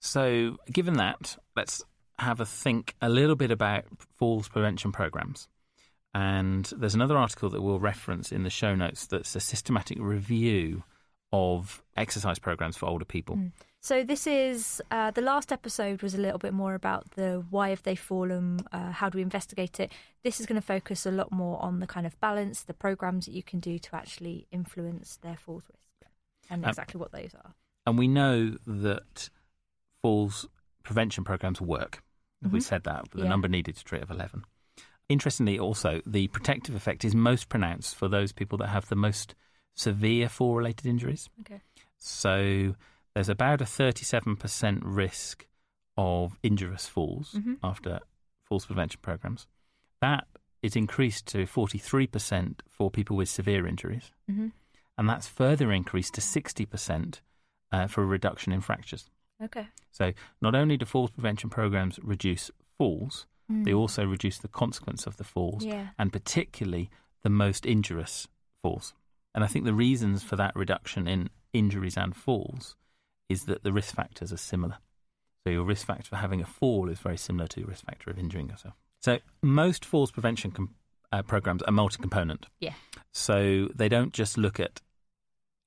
So, 0.00 0.56
given 0.70 0.94
that, 0.94 1.36
let's 1.56 1.82
have 2.18 2.40
a 2.40 2.46
think 2.46 2.94
a 3.00 3.08
little 3.08 3.36
bit 3.36 3.52
about 3.52 3.84
falls 4.16 4.48
prevention 4.48 4.90
programs. 4.90 5.48
And 6.14 6.64
there's 6.76 6.96
another 6.96 7.16
article 7.16 7.48
that 7.50 7.62
we'll 7.62 7.78
reference 7.78 8.32
in 8.32 8.42
the 8.42 8.50
show 8.50 8.74
notes 8.74 9.06
that's 9.06 9.36
a 9.36 9.40
systematic 9.40 9.98
review 10.00 10.82
of 11.32 11.82
exercise 11.96 12.38
programs 12.40 12.76
for 12.76 12.86
older 12.86 13.04
people. 13.04 13.36
Mm. 13.36 13.52
So 13.80 14.02
this 14.02 14.26
is 14.26 14.82
uh, 14.90 15.12
the 15.12 15.20
last 15.20 15.52
episode 15.52 16.02
was 16.02 16.14
a 16.14 16.18
little 16.18 16.38
bit 16.38 16.52
more 16.52 16.74
about 16.74 17.12
the 17.12 17.44
why 17.50 17.68
have 17.68 17.84
they 17.84 17.94
fallen, 17.94 18.58
uh, 18.72 18.90
how 18.90 19.08
do 19.08 19.18
we 19.18 19.22
investigate 19.22 19.78
it. 19.78 19.92
This 20.24 20.40
is 20.40 20.46
going 20.46 20.60
to 20.60 20.66
focus 20.66 21.06
a 21.06 21.12
lot 21.12 21.30
more 21.30 21.62
on 21.62 21.78
the 21.78 21.86
kind 21.86 22.06
of 22.06 22.18
balance, 22.18 22.62
the 22.62 22.74
programs 22.74 23.26
that 23.26 23.32
you 23.32 23.44
can 23.44 23.60
do 23.60 23.78
to 23.78 23.94
actually 23.94 24.48
influence 24.50 25.18
their 25.22 25.36
falls 25.36 25.62
risk, 25.68 25.78
and 26.50 26.64
Um, 26.64 26.68
exactly 26.70 26.98
what 26.98 27.12
those 27.12 27.34
are. 27.34 27.54
And 27.86 27.98
we 27.98 28.08
know 28.08 28.56
that 28.66 29.30
falls 30.02 30.46
prevention 30.82 31.24
programs 31.24 31.60
work. 31.60 32.02
We 32.42 32.60
Mhm. 32.60 32.62
said 32.62 32.84
that, 32.84 33.10
the 33.10 33.22
Yeah. 33.22 33.28
number 33.28 33.48
needed 33.48 33.76
to 33.76 33.84
treat 33.84 34.02
of 34.02 34.10
11. 34.10 34.44
Interestingly, 35.08 35.58
also, 35.58 36.02
the 36.06 36.28
protective 36.28 36.74
effect 36.74 37.04
is 37.04 37.14
most 37.14 37.48
pronounced 37.48 37.96
for 37.96 38.08
those 38.08 38.32
people 38.32 38.58
that 38.58 38.68
have 38.68 38.88
the 38.88 38.96
most 38.96 39.34
severe 39.74 40.28
fall 40.28 40.54
related 40.54 40.86
injuries. 40.86 41.30
Okay. 41.40 41.62
So 41.96 42.76
there's 43.14 43.28
about 43.28 43.60
a 43.60 43.66
37% 43.66 44.84
risk 44.84 45.46
of 45.96 46.38
injurious 46.42 46.86
falls 46.86 47.32
Mhm. 47.34 47.58
after 47.62 48.00
falls 48.44 48.66
prevention 48.66 49.00
programs. 49.00 49.46
That 50.00 50.28
is 50.62 50.76
increased 50.76 51.26
to 51.28 51.46
43% 51.46 52.62
for 52.68 52.90
people 52.90 53.16
with 53.16 53.28
severe 53.28 53.66
injuries, 53.66 54.12
hmm 54.26 54.48
and 54.98 55.08
that's 55.08 55.26
further 55.28 55.72
increased 55.72 56.14
to 56.14 56.20
60% 56.20 57.20
uh, 57.72 57.86
for 57.86 58.02
a 58.02 58.06
reduction 58.06 58.52
in 58.52 58.60
fractures. 58.60 59.08
Okay. 59.42 59.68
So 59.92 60.12
not 60.42 60.54
only 60.54 60.76
do 60.76 60.84
falls 60.84 61.10
prevention 61.10 61.48
programs 61.48 61.98
reduce 62.02 62.50
falls, 62.76 63.26
they 63.48 63.70
Mm. 63.72 63.78
also 63.78 64.04
reduce 64.04 64.36
the 64.38 64.48
consequence 64.48 65.06
of 65.06 65.16
the 65.16 65.24
falls, 65.24 65.64
Yeah. 65.64 65.88
and 65.98 66.12
particularly 66.12 66.90
the 67.22 67.30
most 67.30 67.64
injurious 67.64 68.28
falls. 68.62 68.92
And 69.34 69.42
I 69.42 69.46
think 69.46 69.64
the 69.64 69.72
reasons 69.72 70.22
for 70.22 70.36
that 70.36 70.54
reduction 70.54 71.08
in 71.08 71.30
injuries 71.54 71.96
and 71.96 72.14
falls 72.14 72.76
is 73.28 73.44
that 73.44 73.62
the 73.62 73.72
risk 73.72 73.94
factors 73.94 74.32
are 74.32 74.36
similar. 74.38 74.78
So 75.44 75.50
your 75.50 75.64
risk 75.64 75.86
factor 75.86 76.08
for 76.10 76.16
having 76.16 76.42
a 76.42 76.46
fall 76.46 76.90
is 76.90 76.98
very 76.98 77.16
similar 77.16 77.46
to 77.48 77.60
your 77.60 77.68
risk 77.70 77.84
factor 77.86 78.10
of 78.10 78.18
injuring 78.18 78.48
yourself. 78.50 78.74
So 79.00 79.20
most 79.42 79.84
falls 79.84 80.10
prevention 80.10 80.50
com- 80.50 80.74
uh, 81.12 81.22
programs 81.22 81.62
are 81.62 81.72
multi-component. 81.72 82.48
Yeah. 82.60 82.74
So 83.12 83.68
they 83.74 83.88
don't 83.88 84.12
just 84.12 84.36
look 84.36 84.60
at 84.60 84.82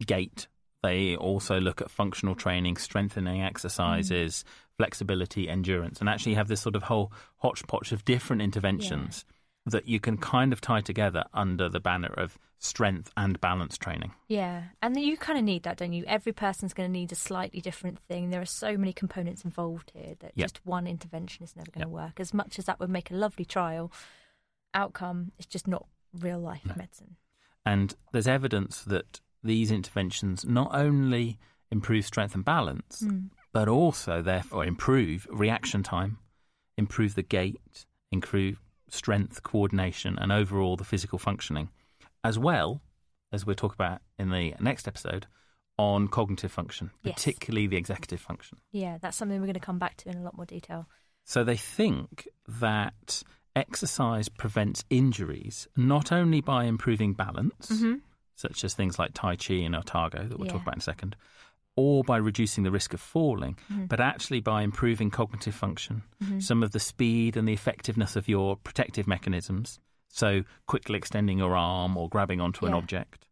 gait. 0.06 0.48
They 0.84 1.16
also 1.16 1.60
look 1.60 1.82
at 1.82 1.92
functional 1.92 2.34
training, 2.36 2.78
strengthening 2.78 3.42
exercises, 3.42 4.44
flexibility, 4.78 5.48
endurance, 5.48 6.00
and 6.00 6.10
actually 6.10 6.34
have 6.34 6.48
this 6.48 6.62
sort 6.62 6.76
of 6.76 6.84
whole 6.84 7.12
hodgepodge 7.38 7.92
of 7.92 8.04
different 8.04 8.42
interventions 8.42 9.26
that 9.68 9.88
you 9.88 10.00
can 10.00 10.18
kind 10.18 10.52
of 10.54 10.60
tie 10.60 10.82
together 10.82 11.24
under 11.36 11.70
the 11.70 11.80
banner 11.80 12.12
of 12.18 12.40
strength 12.58 13.12
and 13.16 13.40
balance 13.42 13.78
training. 13.78 14.12
Yeah, 14.28 14.64
and 14.82 15.00
you 15.00 15.18
kind 15.18 15.38
of 15.38 15.46
need 15.46 15.62
that, 15.64 15.78
don't 15.78 15.94
you? 15.94 16.04
Every 16.08 16.32
person's 16.32 16.74
going 16.74 16.90
to 16.90 16.92
need 16.92 17.12
a 17.12 17.16
slightly 17.16 17.62
different 17.62 18.00
thing. 18.00 18.32
There 18.32 18.42
are 18.42 18.46
so 18.46 18.76
many 18.76 18.92
components 18.92 19.46
involved 19.46 19.92
here 19.94 20.16
that 20.20 20.32
Yep. 20.36 20.46
just 20.46 20.66
one 20.66 20.88
intervention 20.88 21.44
is 21.44 21.56
never 21.56 21.70
going 21.70 21.86
to 21.86 21.92
Yep. 21.92 22.04
work. 22.06 22.20
As 22.20 22.34
much 22.34 22.58
as 22.58 22.66
that 22.66 22.80
would 22.80 22.90
make 22.90 23.12
a 23.12 23.16
lovely 23.16 23.46
trial 23.46 23.92
outcome, 24.74 25.32
it's 25.38 25.46
just 25.48 25.68
not 25.68 25.86
real 26.14 26.40
life 26.40 26.66
No. 26.66 26.74
medicine. 26.76 27.18
And 27.66 27.94
there's 28.12 28.28
evidence 28.28 28.84
that 28.86 29.22
these 29.44 29.72
interventions 29.72 30.46
not 30.46 30.70
only 30.74 31.40
improve 31.72 32.06
strength 32.06 32.36
and 32.36 32.46
balance, 32.46 33.02
Mm. 33.02 33.30
but 33.54 33.68
also 33.68 34.22
therefore 34.22 34.66
improve 34.66 35.28
reaction 35.32 35.84
time, 35.84 36.18
improve 36.78 37.16
the 37.16 37.24
gait, 37.24 37.86
improve 38.12 38.62
strength, 38.90 39.42
coordination, 39.44 40.18
and 40.20 40.32
overall 40.32 40.76
the 40.76 40.84
physical 40.84 41.18
functioning, 41.18 41.70
as 42.24 42.38
well 42.38 42.82
as 43.32 43.46
we'll 43.46 43.56
talk 43.56 43.74
about 43.74 44.02
in 44.20 44.30
the 44.30 44.54
next 44.60 44.88
episode 44.88 45.28
on 45.78 46.08
cognitive 46.08 46.52
function, 46.52 46.92
Yes. 47.04 47.16
particularly 47.16 47.68
the 47.68 47.78
executive 47.78 48.20
function. 48.20 48.58
Yeah, 48.72 48.98
that's 49.02 49.16
something 49.18 49.40
we're 49.40 49.48
going 49.48 49.54
to 49.54 49.60
come 49.62 49.80
back 49.80 49.96
to 49.98 50.10
in 50.10 50.18
a 50.18 50.22
lot 50.24 50.36
more 50.36 50.46
detail. 50.46 50.88
So 51.24 51.44
they 51.44 51.56
think 51.58 52.28
that 52.48 53.24
exercise 53.56 54.28
prevents 54.30 54.84
injuries 54.90 55.68
not 55.78 56.12
only 56.12 56.42
by 56.42 56.66
improving 56.66 57.14
balance, 57.14 57.68
Mm-hmm. 57.70 57.96
Such 58.42 58.64
as 58.66 58.74
things 58.74 59.00
like 59.00 59.12
Tai 59.14 59.36
Chi 59.38 59.54
and 59.56 59.76
Otago 59.76 60.28
that 60.28 60.38
we'll 60.40 60.50
talk 60.50 60.62
about 60.64 60.76
in 60.76 60.80
a 60.80 60.84
second, 60.84 61.16
or 61.78 62.04
by 62.04 62.18
reducing 62.18 62.64
the 62.66 62.72
risk 62.72 62.94
of 62.94 63.00
falling, 63.00 63.58
Mhm. 63.72 63.88
but 63.88 64.00
actually 64.02 64.42
by 64.42 64.62
improving 64.64 65.10
cognitive 65.10 65.56
function, 65.56 66.04
Mhm. 66.22 66.44
some 66.44 66.64
of 66.64 66.72
the 66.72 66.80
speed 66.80 67.38
and 67.38 67.48
the 67.48 67.54
effectiveness 67.54 68.16
of 68.18 68.28
your 68.28 68.58
protective 68.58 69.08
mechanisms. 69.08 69.80
So, 70.10 70.44
quickly 70.68 70.98
extending 70.98 71.38
your 71.38 71.56
arm 71.56 71.96
or 71.96 72.10
grabbing 72.10 72.42
onto 72.42 72.66
an 72.66 72.74
object. 72.74 73.26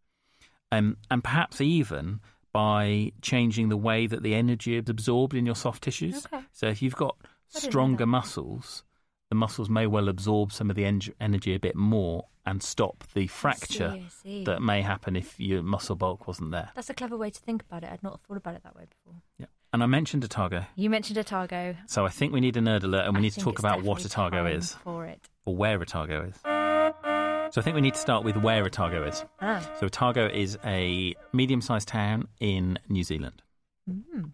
Um, 0.72 0.96
and 1.12 1.22
perhaps 1.22 1.60
even 1.60 2.22
by 2.54 3.12
changing 3.22 3.70
the 3.70 3.78
way 3.78 4.08
that 4.08 4.24
the 4.24 4.34
energy 4.36 4.75
is 4.75 4.88
absorbed 4.89 5.34
in 5.36 5.46
your 5.46 5.56
soft 5.56 5.84
tissues. 5.84 6.25
Okay. 6.28 6.44
So, 6.54 6.68
if 6.68 6.82
you've 6.82 6.96
got 6.96 7.18
I 7.20 7.25
didn't 7.25 7.63
know 7.66 7.70
stronger 7.70 8.06
muscles, 8.06 8.84
the 9.30 9.36
muscles 9.36 9.70
may 9.70 9.86
well 9.88 10.08
absorb 10.08 10.51
some 10.54 10.70
of 10.70 10.75
the 10.75 10.86
en- 10.86 11.01
energy 11.20 11.54
a 11.54 11.60
bit 11.60 11.75
more 11.75 12.28
and 12.50 12.63
stop 12.63 13.03
the 13.13 13.27
fracture 13.27 13.89
I 13.89 13.98
see, 14.00 14.03
I 14.06 14.10
see. 14.24 14.44
that 14.46 14.62
may 14.62 14.82
happen 14.82 15.15
if 15.15 15.39
your 15.39 15.62
muscle 15.63 15.96
bulk 15.96 16.27
wasn't 16.27 16.51
there. 16.51 16.70
That's 16.75 16.89
a 16.89 16.94
clever 16.94 17.15
way 17.18 17.29
to 17.29 17.39
think 17.39 17.62
about 17.63 17.84
it. 17.84 17.89
I'd 17.91 18.03
not 18.03 18.20
thought 18.22 18.38
about 18.38 18.56
it 18.56 18.63
that 18.63 18.75
way 18.75 18.86
before. 18.89 19.22
Yeah. 19.38 19.46
And 19.72 19.84
I 19.84 19.86
mentioned 19.86 20.24
Otago, 20.25 20.65
You 20.75 20.89
mentioned 20.89 21.18
Otago. 21.20 21.75
so 21.86 22.06
I 22.06 22.10
think 22.10 22.34
we 22.34 22.39
need 22.41 22.58
a 22.58 22.60
nerd 22.60 22.84
alert 22.84 23.06
and 23.06 23.13
we 23.13 23.20
I 23.20 23.22
need 23.22 23.34
to 23.34 23.39
talk 23.39 23.60
about 23.60 23.84
what 23.84 24.03
Otago 24.06 24.46
is 24.48 24.74
for 24.84 25.06
it. 25.06 25.29
or 25.46 25.56
where 25.56 25.79
Otago 25.79 26.24
is. 26.25 26.36
So 27.53 27.62
I 27.62 27.63
think 27.63 27.75
we 27.75 27.82
need 27.82 27.96
to 27.96 28.00
start 28.00 28.24
with 28.24 28.38
where 28.38 28.63
Otago 28.63 29.03
is. 29.08 29.24
Ah. 29.41 29.60
So 29.79 29.86
Otago 29.88 30.27
is 30.27 30.58
a 30.63 31.15
medium-sized 31.34 31.88
town 31.88 32.27
in 32.39 32.77
New 32.89 33.03
Zealand, 33.03 33.41
Mm. 33.89 34.32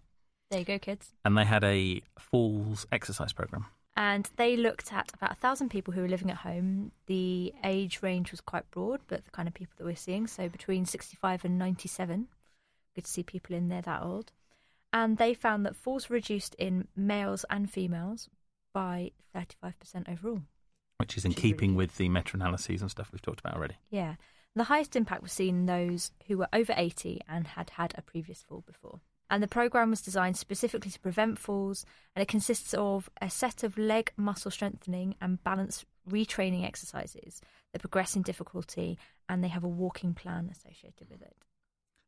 There 0.50 0.60
you 0.60 0.66
go, 0.66 0.78
kids. 0.78 1.12
and 1.24 1.36
they 1.36 1.44
had 1.44 1.64
a 1.64 2.02
falls 2.18 2.86
exercise 2.92 3.32
program. 3.32 3.66
And 3.96 4.28
they 4.36 4.56
looked 4.56 4.92
at 4.92 5.10
about 5.14 5.32
a 5.32 5.36
thousand 5.36 5.70
people 5.70 5.94
who 5.94 6.02
were 6.02 6.08
living 6.08 6.30
at 6.30 6.38
home. 6.38 6.92
The 7.06 7.54
age 7.64 8.02
range 8.02 8.30
was 8.30 8.42
quite 8.42 8.70
broad, 8.70 9.00
but 9.08 9.24
the 9.24 9.30
kind 9.30 9.48
of 9.48 9.54
people 9.54 9.72
that 9.78 9.84
we're 9.84 9.96
seeing, 9.96 10.26
so 10.26 10.48
between 10.48 10.84
65 10.84 11.44
and 11.46 11.58
97. 11.58 12.28
Good 12.94 13.04
to 13.04 13.10
see 13.10 13.22
people 13.22 13.56
in 13.56 13.68
there 13.68 13.82
that 13.82 14.02
old. 14.02 14.32
And 14.92 15.16
they 15.16 15.32
found 15.34 15.64
that 15.64 15.76
falls 15.76 16.10
were 16.10 16.14
reduced 16.14 16.54
in 16.56 16.88
males 16.94 17.44
and 17.48 17.70
females 17.70 18.28
by 18.74 19.12
35% 19.34 19.74
overall. 20.10 20.42
Which 20.98 21.16
is 21.16 21.24
in 21.24 21.30
Which 21.30 21.38
is 21.38 21.42
really 21.44 21.52
keeping 21.52 21.74
with 21.74 21.96
the 21.96 22.08
meta-analyses 22.08 22.82
and 22.82 22.90
stuff 22.90 23.10
we've 23.12 23.22
talked 23.22 23.40
about 23.40 23.54
already. 23.56 23.76
Yeah. 23.90 24.16
The 24.54 24.64
highest 24.64 24.96
impact 24.96 25.22
was 25.22 25.32
seen 25.32 25.60
in 25.60 25.66
those 25.66 26.12
who 26.26 26.38
were 26.38 26.48
over 26.52 26.74
80 26.76 27.20
and 27.28 27.46
had 27.46 27.70
had 27.70 27.94
a 27.96 28.02
previous 28.02 28.42
fall 28.42 28.62
before. 28.66 29.00
And 29.28 29.42
the 29.42 29.48
program 29.48 29.90
was 29.90 30.02
designed 30.02 30.36
specifically 30.36 30.90
to 30.90 31.00
prevent 31.00 31.38
falls, 31.38 31.84
and 32.14 32.22
it 32.22 32.28
consists 32.28 32.74
of 32.74 33.10
a 33.20 33.28
set 33.28 33.64
of 33.64 33.76
leg 33.76 34.12
muscle 34.16 34.50
strengthening 34.50 35.16
and 35.20 35.42
balance 35.42 35.84
retraining 36.08 36.64
exercises 36.64 37.40
that 37.72 37.80
progress 37.80 38.14
in 38.14 38.22
difficulty, 38.22 38.98
and 39.28 39.42
they 39.42 39.48
have 39.48 39.64
a 39.64 39.68
walking 39.68 40.14
plan 40.14 40.48
associated 40.50 41.10
with 41.10 41.22
it. 41.22 41.36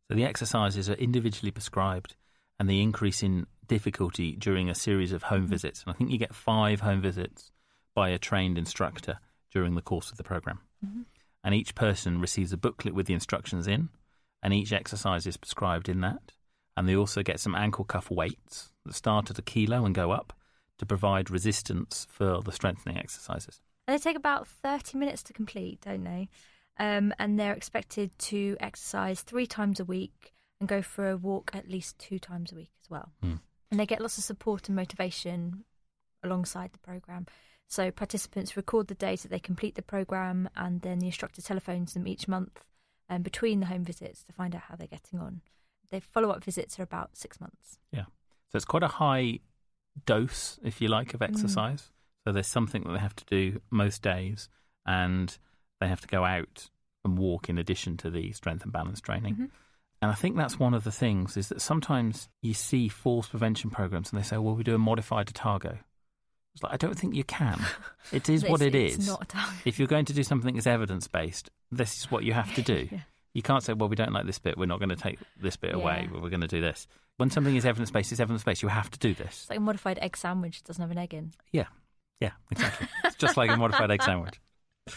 So 0.08 0.14
the 0.14 0.24
exercises 0.24 0.88
are 0.88 0.94
individually 0.94 1.50
prescribed, 1.50 2.14
and 2.58 2.68
the 2.68 2.82
increase 2.82 3.22
in 3.22 3.46
difficulty 3.66 4.36
during 4.36 4.70
a 4.70 4.74
series 4.74 5.12
of 5.12 5.24
home 5.24 5.46
visits. 5.46 5.82
And 5.82 5.92
I 5.92 5.96
think 5.96 6.10
you 6.10 6.18
get 6.18 6.34
five 6.34 6.80
home 6.80 7.02
visits 7.02 7.50
by 7.94 8.10
a 8.10 8.18
trained 8.18 8.58
instructor 8.58 9.18
during 9.52 9.74
the 9.74 9.82
course 9.82 10.10
of 10.10 10.16
the 10.16 10.24
program. 10.24 10.60
Mhm. 10.84 11.04
And 11.42 11.54
each 11.54 11.74
person 11.74 12.20
receives 12.20 12.52
a 12.52 12.56
booklet 12.56 12.94
with 12.94 13.06
the 13.06 13.14
instructions 13.14 13.66
in, 13.66 13.90
and 14.42 14.54
each 14.54 14.72
exercise 14.72 15.26
is 15.26 15.36
prescribed 15.36 15.88
in 15.88 16.00
that. 16.00 16.32
And 16.78 16.88
they 16.88 16.94
also 16.94 17.24
get 17.24 17.40
some 17.40 17.56
ankle 17.56 17.84
cuff 17.84 18.08
weights 18.08 18.70
that 18.86 18.94
start 18.94 19.30
at 19.30 19.38
a 19.38 19.42
kilo 19.42 19.84
and 19.84 19.94
go 19.94 20.12
up 20.12 20.32
to 20.78 20.86
provide 20.86 21.28
resistance 21.28 22.06
for 22.08 22.40
the 22.40 22.52
strengthening 22.52 22.96
exercises. 22.96 23.60
And 23.88 23.98
they 23.98 24.00
take 24.00 24.16
about 24.16 24.46
30 24.46 24.96
minutes 24.96 25.24
to 25.24 25.32
complete, 25.32 25.80
don't 25.80 26.04
they? 26.04 26.28
Um, 26.78 27.12
and 27.18 27.36
they're 27.36 27.52
expected 27.52 28.16
to 28.18 28.56
exercise 28.60 29.22
three 29.22 29.46
times 29.46 29.80
a 29.80 29.84
week 29.84 30.32
and 30.60 30.68
go 30.68 30.80
for 30.80 31.10
a 31.10 31.16
walk 31.16 31.50
at 31.52 31.68
least 31.68 31.98
two 31.98 32.20
times 32.20 32.52
a 32.52 32.54
week 32.54 32.70
as 32.80 32.88
well. 32.88 33.10
Hmm. 33.20 33.34
And 33.72 33.80
they 33.80 33.86
get 33.86 34.00
lots 34.00 34.16
of 34.16 34.22
support 34.22 34.68
and 34.68 34.76
motivation 34.76 35.64
alongside 36.22 36.72
the 36.72 36.78
program. 36.78 37.26
So 37.66 37.90
participants 37.90 38.56
record 38.56 38.86
the 38.86 38.94
days 38.94 39.22
that 39.22 39.30
they 39.30 39.40
complete 39.40 39.74
the 39.74 39.82
program, 39.82 40.48
and 40.54 40.80
then 40.82 41.00
the 41.00 41.06
instructor 41.06 41.42
telephones 41.42 41.94
them 41.94 42.06
each 42.06 42.28
month 42.28 42.64
um, 43.10 43.22
between 43.22 43.58
the 43.58 43.66
home 43.66 43.84
visits 43.84 44.22
to 44.22 44.32
find 44.32 44.54
out 44.54 44.62
how 44.68 44.76
they're 44.76 44.86
getting 44.86 45.18
on. 45.18 45.40
The 45.90 46.00
follow 46.00 46.30
up 46.30 46.44
visits 46.44 46.78
are 46.78 46.82
about 46.82 47.16
six 47.16 47.40
months. 47.40 47.78
Yeah. 47.92 48.04
So 48.50 48.56
it's 48.56 48.64
quite 48.64 48.82
a 48.82 48.88
high 48.88 49.40
dose, 50.06 50.58
if 50.62 50.80
you 50.80 50.88
like, 50.88 51.14
of 51.14 51.20
Mm. 51.20 51.28
exercise. 51.30 51.90
So 52.24 52.32
there's 52.32 52.46
something 52.46 52.82
that 52.84 52.92
they 52.92 52.98
have 52.98 53.16
to 53.16 53.24
do 53.24 53.60
most 53.70 54.02
days, 54.02 54.48
and 54.86 55.36
they 55.80 55.88
have 55.88 56.00
to 56.02 56.08
go 56.08 56.24
out 56.24 56.70
and 57.04 57.16
walk 57.18 57.48
in 57.48 57.58
addition 57.58 57.96
to 57.98 58.10
the 58.10 58.32
strength 58.32 58.64
and 58.64 58.72
balance 58.72 59.00
training. 59.00 59.36
Mhm. 59.36 59.50
And 60.02 60.10
I 60.10 60.14
think 60.14 60.36
that's 60.36 60.58
one 60.58 60.74
of 60.74 60.84
the 60.84 60.92
things 60.92 61.36
is 61.36 61.48
that 61.48 61.60
sometimes 61.60 62.28
you 62.42 62.54
see 62.54 62.88
falls 62.88 63.28
prevention 63.28 63.70
programs 63.70 64.12
and 64.12 64.18
they 64.20 64.24
say, 64.24 64.36
well, 64.38 64.54
we 64.54 64.62
do 64.62 64.74
a 64.74 64.78
modified 64.78 65.28
Otago. 65.28 65.78
It's 66.54 66.62
like, 66.62 66.72
I 66.72 66.76
don't 66.76 66.98
think 66.98 67.14
you 67.14 67.24
can. 67.24 67.58
It 68.12 68.28
is 68.28 68.44
what 68.44 68.62
it 68.62 68.74
it's 68.74 68.98
is. 68.98 69.06
not 69.06 69.22
a 69.22 69.26
target. 69.26 69.60
If 69.64 69.78
you're 69.78 69.88
going 69.88 70.04
to 70.06 70.12
do 70.12 70.22
something 70.22 70.54
that's 70.54 70.66
evidence 70.66 71.08
based, 71.08 71.50
this 71.70 71.98
is 71.98 72.10
what 72.10 72.24
you 72.24 72.32
have 72.32 72.54
to 72.54 72.62
do. 72.74 72.88
Yeah. 72.90 73.00
You 73.34 73.42
can't 73.42 73.62
say, 73.62 73.72
well, 73.74 73.88
we 73.88 73.96
don't 73.96 74.12
like 74.12 74.26
this 74.26 74.38
bit, 74.38 74.56
we're 74.58 74.66
not 74.66 74.78
going 74.80 74.88
to 74.88 74.96
take 74.96 75.18
this 75.40 75.56
bit 75.56 75.74
away, 75.74 76.02
Yeah. 76.04 76.08
but 76.12 76.22
we're 76.22 76.30
going 76.30 76.40
to 76.40 76.48
do 76.48 76.60
this. 76.60 76.86
When 77.18 77.30
something 77.30 77.54
is 77.56 77.66
evidence 77.66 77.90
based, 77.90 78.10
it's 78.12 78.20
evidence 78.20 78.44
based. 78.44 78.62
You 78.62 78.68
have 78.68 78.90
to 78.90 78.98
do 78.98 79.12
this. 79.14 79.42
It's 79.42 79.50
like 79.50 79.58
a 79.58 79.62
modified 79.62 79.98
egg 80.00 80.16
sandwich 80.16 80.58
that 80.62 80.66
doesn't 80.68 80.80
have 80.82 80.90
an 80.90 80.98
egg 80.98 81.14
in. 81.14 81.32
Yeah, 81.52 81.66
yeah, 82.20 82.32
exactly. 82.50 82.88
it's 83.04 83.16
just 83.16 83.36
like 83.36 83.50
a 83.50 83.56
modified 83.56 83.90
egg 83.90 84.02
sandwich. 84.02 84.40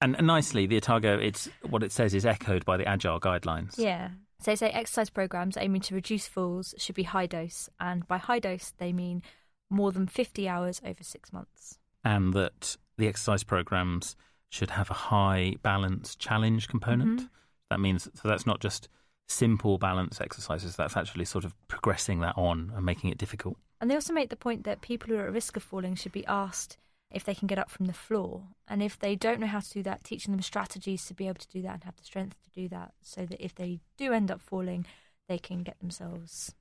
And, 0.00 0.16
nicely, 0.20 0.66
the 0.66 0.78
Otago, 0.78 1.16
it's 1.16 1.48
what 1.70 1.84
it 1.84 1.92
says 1.92 2.12
is 2.12 2.26
echoed 2.26 2.64
by 2.64 2.76
the 2.76 2.84
Agile 2.88 3.20
guidelines. 3.20 3.78
Yeah. 3.78 4.08
So 4.40 4.50
they 4.50 4.56
say 4.56 4.70
exercise 4.70 5.10
programs 5.10 5.56
aiming 5.56 5.82
to 5.82 5.94
reduce 5.94 6.26
falls 6.26 6.74
should 6.76 6.96
be 6.96 7.04
high 7.04 7.26
dose, 7.26 7.68
and 7.78 8.04
by 8.08 8.18
high 8.18 8.40
dose 8.40 8.72
they 8.78 8.92
mean 8.92 9.22
more 9.70 9.92
than 9.92 10.08
50 10.08 10.48
hours 10.48 10.80
over 10.84 11.04
six 11.04 11.32
months. 11.32 11.78
And 12.04 12.34
that 12.34 12.76
the 12.98 13.06
exercise 13.06 13.44
programs 13.44 14.16
should 14.48 14.70
have 14.70 14.90
a 14.90 14.94
high 14.94 15.54
balance 15.62 16.16
challenge 16.16 16.66
component. 16.66 17.20
Mhm. 17.20 17.28
That 17.72 17.80
means, 17.80 18.06
so 18.14 18.28
that's 18.28 18.46
not 18.46 18.60
just 18.60 18.88
simple 19.28 19.78
balance 19.78 20.20
exercises, 20.20 20.76
that's 20.76 20.94
actually 20.94 21.24
sort 21.24 21.46
of 21.46 21.54
progressing 21.68 22.20
that 22.20 22.36
on 22.36 22.70
and 22.76 22.84
making 22.84 23.08
it 23.08 23.16
difficult. 23.16 23.56
And 23.80 23.90
they 23.90 23.94
also 23.94 24.12
make 24.12 24.28
the 24.28 24.36
point 24.36 24.64
that 24.64 24.82
people 24.82 25.08
who 25.08 25.16
are 25.16 25.26
at 25.26 25.32
risk 25.32 25.56
of 25.56 25.62
falling 25.62 25.94
should 25.94 26.12
be 26.12 26.26
asked 26.26 26.76
if 27.10 27.24
they 27.24 27.34
can 27.34 27.46
get 27.48 27.58
up 27.58 27.70
from 27.70 27.86
the 27.86 27.94
floor. 27.94 28.42
And 28.68 28.82
if 28.82 28.98
they 28.98 29.16
don't 29.16 29.40
know 29.40 29.46
how 29.46 29.60
to 29.60 29.70
do 29.70 29.82
that, 29.84 30.04
teaching 30.04 30.32
them 30.32 30.42
strategies 30.42 31.06
to 31.06 31.14
be 31.14 31.28
able 31.28 31.40
to 31.40 31.48
do 31.48 31.62
that 31.62 31.74
and 31.74 31.84
have 31.84 31.96
the 31.96 32.04
strength 32.04 32.36
to 32.44 32.50
do 32.50 32.68
that 32.68 32.92
so 33.00 33.24
that 33.24 33.42
if 33.42 33.54
they 33.54 33.80
do 33.96 34.12
end 34.12 34.30
up 34.30 34.42
falling, 34.42 34.84
they 35.28 35.38
can 35.38 35.62
get 35.62 35.78
themselves 35.80 36.54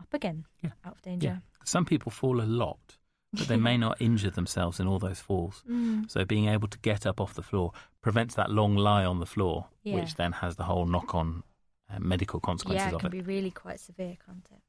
up 0.00 0.12
again 0.12 0.44
Yeah. 0.62 0.70
out 0.84 0.96
of 0.96 1.02
danger. 1.02 1.26
Yeah. 1.42 1.64
Some 1.64 1.86
people 1.86 2.10
fall 2.12 2.40
a 2.42 2.44
lot, 2.44 2.98
but 3.36 3.48
they 3.48 3.56
may 3.56 3.76
not 3.76 4.00
injure 4.00 4.30
themselves 4.30 4.80
in 4.80 4.86
all 4.86 4.98
those 4.98 5.20
falls. 5.20 5.62
Mm. 5.70 6.10
So 6.10 6.24
being 6.24 6.48
able 6.48 6.68
to 6.68 6.78
get 6.78 7.06
up 7.06 7.20
off 7.20 7.34
the 7.34 7.42
floor 7.42 7.72
prevents 8.02 8.34
that 8.36 8.50
long 8.50 8.76
lie 8.76 9.04
on 9.04 9.18
the 9.20 9.26
floor, 9.26 9.66
Yeah. 9.82 9.96
which 9.96 10.14
then 10.16 10.32
has 10.32 10.56
the 10.56 10.64
whole 10.64 10.86
knock 10.86 11.14
on 11.14 11.42
uh, 11.90 11.98
medical 12.00 12.40
consequences 12.40 12.90
Yeah, 12.90 12.96
it 12.96 13.00
can 13.00 13.10
be 13.10 13.20
really 13.20 13.50
quite 13.50 13.80
severe, 13.80 14.16
can't 14.24 14.46
it? 14.50 14.60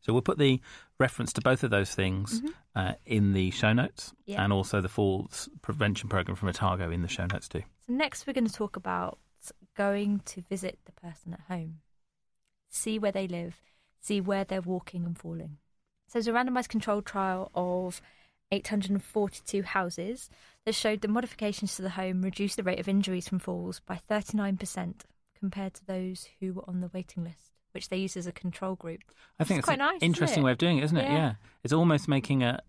So 0.00 0.12
we'll 0.12 0.22
put 0.22 0.38
the 0.38 0.60
reference 0.98 1.32
to 1.34 1.40
both 1.40 1.64
of 1.64 1.70
those 1.70 1.94
things 1.94 2.40
Mhm. 2.40 2.54
uh, 2.74 2.94
in 3.04 3.32
the 3.32 3.50
show 3.50 3.72
notes 3.72 4.14
Yeah. 4.26 4.42
and 4.42 4.52
also 4.52 4.80
the 4.80 4.88
falls 4.88 5.48
prevention 5.60 6.08
program 6.08 6.36
from 6.36 6.48
Otago 6.48 6.90
in 6.90 7.02
the 7.02 7.08
show 7.08 7.26
notes 7.26 7.48
too. 7.48 7.62
So 7.86 7.92
next 7.92 8.26
we're 8.26 8.32
going 8.32 8.46
to 8.46 8.52
talk 8.52 8.76
about 8.76 9.18
going 9.76 10.20
to 10.20 10.40
visit 10.42 10.78
the 10.84 10.92
person 10.92 11.32
at 11.34 11.40
home. 11.48 11.80
See 12.68 12.98
where 12.98 13.12
they 13.12 13.26
live, 13.28 13.60
see 14.00 14.20
where 14.20 14.44
they're 14.44 14.60
walking 14.62 15.04
and 15.04 15.16
falling. 15.18 15.58
So 16.08 16.14
there's 16.18 16.26
a 16.26 16.32
randomized 16.32 16.68
controlled 16.68 17.06
trial 17.06 17.50
of 17.54 18.00
842 18.50 19.62
houses 19.62 20.30
that 20.64 20.74
showed 20.74 21.02
that 21.02 21.08
modifications 21.08 21.76
to 21.76 21.82
the 21.82 21.90
home 21.90 22.22
reduced 22.22 22.56
the 22.56 22.62
rate 22.62 22.80
of 22.80 22.88
injuries 22.88 23.28
from 23.28 23.38
falls 23.38 23.80
by 23.80 24.00
39% 24.10 24.94
compared 25.38 25.74
to 25.74 25.86
those 25.86 26.26
who 26.40 26.54
were 26.54 26.64
on 26.68 26.80
the 26.80 26.90
waiting 26.92 27.24
list, 27.24 27.52
which 27.72 27.88
they 27.90 27.98
used 27.98 28.16
as 28.16 28.26
a 28.26 28.32
control 28.32 28.74
group. 28.74 29.00
I 29.38 29.44
think 29.44 29.58
It's 29.58 29.68
it's 29.68 29.76
quite 29.76 29.80
an 29.80 29.86
nice, 29.94 30.02
interesting 30.02 30.42
it? 30.42 30.46
way 30.46 30.52
of 30.52 30.58
doing 30.58 30.78
it, 30.78 30.84
isn't 30.84 30.96
it? 30.96 31.04
Yeah. 31.04 31.14
Yeah. 31.14 31.32
It's 31.62 31.72
almost 31.72 32.08
making 32.08 32.42
a 32.42 32.60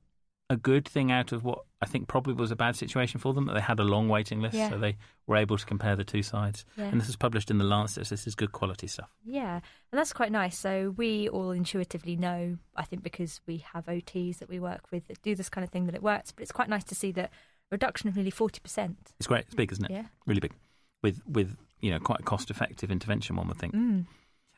a 0.52 0.58
good 0.58 0.88
thing 0.88 1.12
out 1.12 1.32
of 1.32 1.44
what 1.44 1.60
I 1.82 1.86
think 1.86 2.08
probably 2.08 2.34
was 2.34 2.50
a 2.50 2.56
bad 2.56 2.76
situation 2.76 3.20
for 3.20 3.34
them 3.34 3.46
that 3.46 3.54
they 3.54 3.62
had 3.62 3.80
a 3.80 3.84
long 3.84 4.10
waiting 4.10 4.42
list, 4.42 4.56
Yeah. 4.56 4.70
so 4.70 4.78
they 4.80 4.98
were 5.28 5.36
able 5.38 5.58
to 5.58 5.66
compare 5.66 5.96
the 5.96 6.04
two 6.04 6.24
sides. 6.24 6.66
Yeah. 6.76 6.86
And 6.86 7.00
this 7.00 7.08
is 7.08 7.16
published 7.16 7.52
in 7.52 7.60
the 7.60 7.64
Lancet. 7.64 8.08
So 8.08 8.14
this 8.16 8.26
is 8.26 8.34
good 8.36 8.52
quality 8.52 8.88
stuff. 8.88 9.10
Yeah, 9.24 9.56
and 9.56 10.00
that's 10.00 10.12
quite 10.12 10.32
nice. 10.32 10.58
So 10.58 10.94
we 10.98 11.30
all 11.30 11.52
intuitively 11.52 12.16
know, 12.16 12.58
I 12.76 12.84
think, 12.84 13.04
because 13.04 13.42
we 13.46 13.58
have 13.74 13.86
OTs 13.86 14.40
that 14.40 14.50
we 14.50 14.60
work 14.60 14.92
with 14.92 15.08
that 15.08 15.22
do 15.22 15.36
this 15.36 15.50
kind 15.50 15.64
of 15.64 15.70
thing, 15.70 15.86
that 15.86 15.96
it 15.96 16.02
works. 16.04 16.32
But 16.32 16.42
it's 16.42 16.52
quite 16.52 16.68
nice 16.70 16.84
to 16.86 16.96
see 16.96 17.12
that 17.14 17.32
reduction 17.72 18.10
of 18.10 18.16
nearly 18.16 18.32
forty 18.32 18.60
percent. 18.60 18.98
It's 19.20 19.28
great. 19.28 19.46
It's 19.46 19.56
big, 19.56 19.72
isn't 19.72 19.86
it? 19.86 19.92
Yeah. 19.92 20.06
Really 20.26 20.42
big. 20.42 20.54
With 21.04 21.22
with 21.28 21.56
you 21.80 21.92
know 21.92 22.00
quite 22.00 22.22
a 22.22 22.24
cost 22.24 22.50
effective 22.50 22.90
intervention, 22.90 23.36
one 23.36 23.48
would 23.48 23.58
think. 23.60 23.76
Mm. 23.76 24.08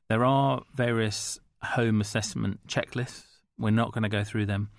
There 0.08 0.24
are 0.26 0.64
various 0.74 1.38
home 1.62 2.00
assessment 2.02 2.66
checklists. 2.68 3.24
We're 3.60 3.70
not 3.72 3.92
going 3.92 4.04
to 4.04 4.10
go 4.10 4.24
through 4.24 4.46
them, 4.48 4.70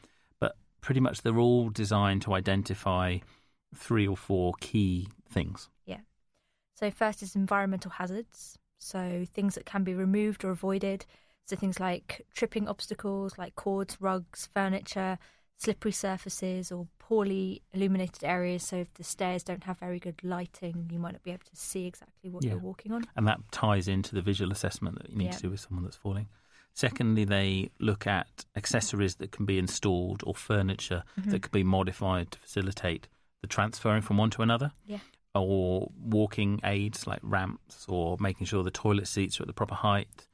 pretty 0.83 1.01
much 1.01 1.23
they're 1.23 1.39
all 1.39 1.71
designed 1.71 2.21
to 2.23 2.35
identify 2.35 3.19
three 3.75 4.07
or 4.07 4.17
four 4.17 4.53
key 4.61 5.09
things. 5.31 5.71
Yeah. 5.87 6.01
So 6.75 6.91
first 6.91 7.23
is 7.23 7.35
environmental 7.35 7.91
hazards. 7.93 8.59
So 8.79 9.25
things 9.33 9.55
that 9.55 9.65
can 9.65 9.85
be 9.85 9.95
removed 9.95 10.45
or 10.45 10.51
avoided. 10.51 11.07
So 11.47 11.57
things 11.57 11.81
like 11.81 12.27
tripping 12.35 12.69
obstacles, 12.69 13.39
like 13.39 13.55
cords, 13.55 13.97
rugs, 14.01 14.49
furniture, 14.53 15.19
slippery 15.57 15.93
surfaces, 15.93 16.73
or 16.73 16.89
poorly 16.99 17.63
illuminated 17.73 18.25
areas. 18.25 18.65
So 18.65 18.77
if 18.77 18.93
the 18.95 19.05
stairs 19.05 19.45
don't 19.45 19.63
have 19.65 19.79
very 19.79 20.01
good 20.01 20.23
lighting, 20.25 20.89
you 20.93 20.99
might 20.99 21.13
not 21.13 21.23
be 21.23 21.31
able 21.31 21.45
to 21.49 21.57
see 21.57 21.87
exactly 21.87 22.29
what 22.31 22.43
Yeah. 22.45 22.51
you're 22.53 22.61
walking 22.61 22.93
on. 22.93 23.05
and 23.17 23.27
that 23.29 23.41
ties 23.53 23.87
into 23.87 24.15
the 24.17 24.23
visual 24.23 24.51
assessment 24.51 24.99
that 25.01 25.11
you 25.11 25.17
need 25.17 25.27
Yeah. 25.27 25.31
to 25.33 25.43
do 25.43 25.51
with 25.51 25.61
someone 25.61 25.85
that's 25.85 25.97
falling. 25.97 26.29
Secondly, 26.75 27.25
they 27.25 27.71
look 27.79 28.07
at 28.07 28.45
accessories 28.57 29.17
that 29.17 29.31
can 29.33 29.45
be 29.45 29.59
installed 29.59 30.23
or 30.27 30.35
furniture 30.35 31.05
Mm-hmm. 31.21 31.31
that 31.31 31.43
could 31.43 31.53
be 31.53 31.65
modified 31.65 32.31
to 32.33 32.39
facilitate 32.39 33.09
the 33.43 33.47
transferring 33.47 34.03
from 34.03 34.17
one 34.17 34.31
to 34.31 34.43
another. 34.43 34.73
Yeah. 34.87 34.99
Or 35.35 35.91
walking 35.99 36.61
aids 36.65 37.07
like 37.07 37.21
ramps, 37.23 37.87
or 37.89 38.17
making 38.21 38.47
sure 38.47 38.63
the 38.63 38.71
toilet 38.71 39.09
seats 39.09 39.39
are 39.41 39.45
at 39.45 39.47
the 39.47 39.53
proper 39.55 39.75
height, 39.75 40.27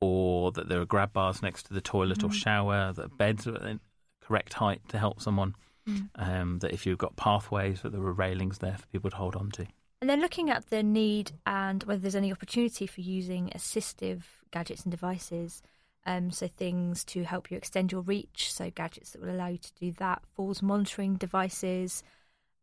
or 0.00 0.52
that 0.52 0.68
there 0.68 0.80
are 0.80 0.84
grab 0.86 1.12
bars 1.12 1.42
next 1.42 1.64
to 1.64 1.74
the 1.74 1.80
toilet 1.80 2.22
or 2.22 2.28
Mhm. 2.28 2.34
shower, 2.34 2.92
that 2.92 3.16
beds 3.18 3.46
are 3.46 3.54
at 3.54 3.62
the 3.62 3.80
correct 4.20 4.54
height 4.54 4.80
to 4.88 4.98
help 4.98 5.20
someone. 5.20 5.54
Mm. 5.88 6.08
Um, 6.14 6.58
that 6.60 6.72
if 6.72 6.86
you've 6.86 6.98
got 6.98 7.14
pathways, 7.16 7.82
that 7.82 7.92
there 7.92 8.00
are 8.00 8.12
railings 8.12 8.58
there 8.58 8.78
for 8.78 8.86
people 8.86 9.10
to 9.10 9.16
hold 9.16 9.36
on 9.36 9.50
to. 9.52 9.66
And 10.00 10.08
then 10.08 10.20
looking 10.20 10.48
at 10.50 10.70
the 10.70 10.82
need 10.82 11.32
and 11.46 11.82
whether 11.84 12.00
there's 12.00 12.14
any 12.16 12.32
opportunity 12.32 12.86
for 12.86 13.00
using 13.02 13.50
assistive 13.54 14.22
gadgets 14.50 14.82
and 14.84 14.90
devices. 14.90 15.62
Um, 16.06 16.30
so 16.30 16.48
things 16.48 17.02
to 17.04 17.24
help 17.24 17.50
you 17.50 17.56
extend 17.56 17.90
your 17.90 18.02
reach, 18.02 18.52
so 18.52 18.70
gadgets 18.70 19.10
that 19.12 19.22
will 19.22 19.30
allow 19.30 19.46
you 19.48 19.58
to 19.58 19.72
do 19.74 19.92
that, 19.92 20.22
falls 20.34 20.60
monitoring 20.62 21.16
devices, 21.16 22.02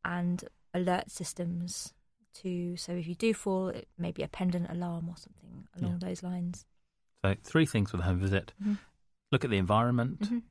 and 0.06 0.44
alert 0.74 1.10
systems 1.10 1.94
to 2.34 2.78
so 2.78 2.94
if 2.94 3.08
you 3.08 3.16
do 3.16 3.34
fall, 3.34 3.70
it 3.70 3.88
may 3.98 4.12
be 4.12 4.24
a 4.24 4.28
pendant 4.28 4.70
alarm 4.70 5.10
or 5.10 5.18
something 5.18 5.68
along 5.80 6.00
Yeah. 6.02 6.08
those 6.08 6.24
lines. 6.24 6.66
So 7.26 7.36
three 7.44 7.66
things 7.66 7.92
with 7.92 8.02
a 8.02 8.04
home 8.06 8.20
visit: 8.20 8.54
Mhm. 8.64 8.78
look 9.32 9.44
at 9.44 9.50
the 9.50 9.58
environment, 9.58 10.30
Mhm. 10.30 10.44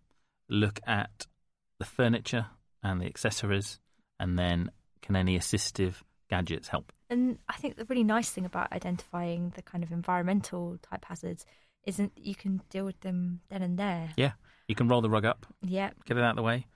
look 0.48 0.80
at 0.86 1.26
the 1.78 1.84
furniture 1.84 2.46
and 2.82 3.00
the 3.00 3.06
accessories, 3.06 3.78
and 4.18 4.38
then 4.38 4.70
can 5.00 5.16
any 5.16 5.38
assistive 5.38 6.02
gadgets 6.28 6.68
help? 6.68 6.92
And 7.08 7.38
I 7.48 7.54
think 7.54 7.76
the 7.76 7.84
really 7.86 8.04
nice 8.04 8.30
thing 8.30 8.44
about 8.44 8.72
identifying 8.72 9.50
the 9.56 9.62
kind 9.62 9.82
of 9.82 9.90
environmental 9.90 10.78
type 10.78 11.04
hazards 11.06 11.44
isn't 11.84 12.12
you 12.16 12.34
can 12.34 12.60
deal 12.70 12.84
with 12.84 13.00
them 13.00 13.40
then 13.48 13.62
and 13.62 13.78
there. 13.78 14.10
Yeah, 14.16 14.32
you 14.68 14.74
can 14.74 14.88
roll 14.88 15.00
the 15.00 15.10
rug 15.10 15.24
up, 15.24 15.46
Yeah, 15.62 15.90
get 16.04 16.16
it 16.16 16.22
out 16.22 16.30
of 16.30 16.36
the 16.36 16.42
way. 16.42 16.66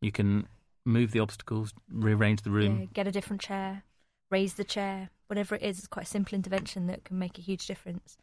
You 0.00 0.12
can 0.12 0.46
move 0.84 1.12
the 1.12 1.20
obstacles, 1.20 1.72
rearrange 1.90 2.42
the 2.42 2.50
room. 2.50 2.80
Yeah, 2.80 2.86
get 2.92 3.06
a 3.06 3.12
different 3.12 3.40
chair, 3.40 3.84
raise 4.30 4.54
the 4.54 4.64
chair, 4.64 5.10
whatever 5.28 5.54
it 5.54 5.62
is. 5.62 5.78
It's 5.78 5.86
quite 5.86 6.06
a 6.06 6.08
simple 6.08 6.34
intervention 6.34 6.86
that 6.88 7.04
can 7.04 7.18
make 7.18 7.38
a 7.38 7.42
huge 7.42 7.66
difference. 7.66 8.16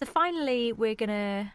So 0.00 0.06
finally, 0.06 0.72
we're 0.72 0.94
gonna. 0.94 1.52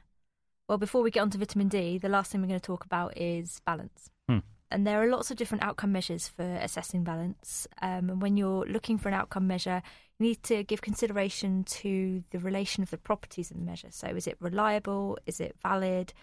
Well, 0.68 0.78
before 0.78 1.02
we 1.02 1.12
get 1.12 1.22
on 1.22 1.32
to 1.32 1.38
vitamin 1.38 1.68
D, 1.68 1.98
the 1.98 2.10
last 2.10 2.32
thing 2.32 2.42
we're 2.42 2.48
going 2.48 2.60
to 2.60 2.66
talk 2.66 2.86
about 2.86 3.18
is 3.18 3.60
balance. 3.66 4.12
Hmm. 4.28 4.40
And 4.70 4.86
there 4.86 5.02
are 5.02 5.08
lots 5.08 5.32
of 5.32 5.38
different 5.38 5.64
outcome 5.64 5.92
measures 5.92 6.28
for 6.28 6.44
assessing 6.44 7.04
balance. 7.04 7.68
Um, 7.82 8.12
and 8.12 8.22
when 8.22 8.38
you're 8.38 8.68
looking 8.68 9.00
for 9.00 9.10
an 9.10 9.16
outcome 9.16 9.48
measure, 9.48 9.82
need 10.20 10.44
to 10.44 10.64
give 10.64 10.82
consideration 10.82 11.64
to 11.64 12.24
the 12.32 12.40
relation 12.40 12.84
of 12.84 12.90
the 12.92 12.98
properties 12.98 13.52
of 13.52 13.58
the 13.58 13.64
measure. 13.64 13.88
So, 13.92 14.08
is 14.08 14.28
it 14.28 14.38
reliable? 14.40 15.18
Is 15.26 15.40
it 15.40 15.56
valid? 15.64 16.14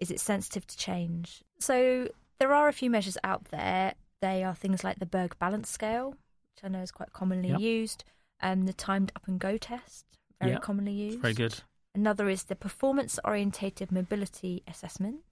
Is 0.00 0.10
it 0.10 0.20
sensitive 0.20 0.66
to 0.66 0.76
change? 0.76 1.42
So, 1.58 2.08
there 2.38 2.52
are 2.52 2.68
a 2.68 2.72
few 2.72 2.90
measures 2.90 3.18
out 3.24 3.46
there. 3.46 3.94
They 4.20 4.44
are 4.44 4.54
things 4.54 4.84
like 4.84 4.98
the 4.98 5.06
Berg 5.06 5.38
Balance 5.38 5.70
Scale, 5.70 6.10
which 6.10 6.64
I 6.64 6.68
know 6.68 6.80
is 6.82 6.90
quite 6.92 7.12
commonly 7.12 7.48
Yep. 7.50 7.60
used, 7.60 8.04
um, 8.40 8.66
the 8.66 8.72
Timed 8.72 9.12
Up 9.16 9.26
and 9.26 9.38
Go 9.40 9.56
Test, 9.56 10.04
very 10.40 10.52
Yep. 10.52 10.62
commonly 10.62 10.92
used. 10.92 11.20
Very 11.20 11.34
good. 11.34 11.60
Another 11.94 12.28
is 12.28 12.44
the 12.44 12.54
Performance 12.56 13.18
Orientated 13.24 13.90
Mobility 13.90 14.62
Assessment, 14.68 15.22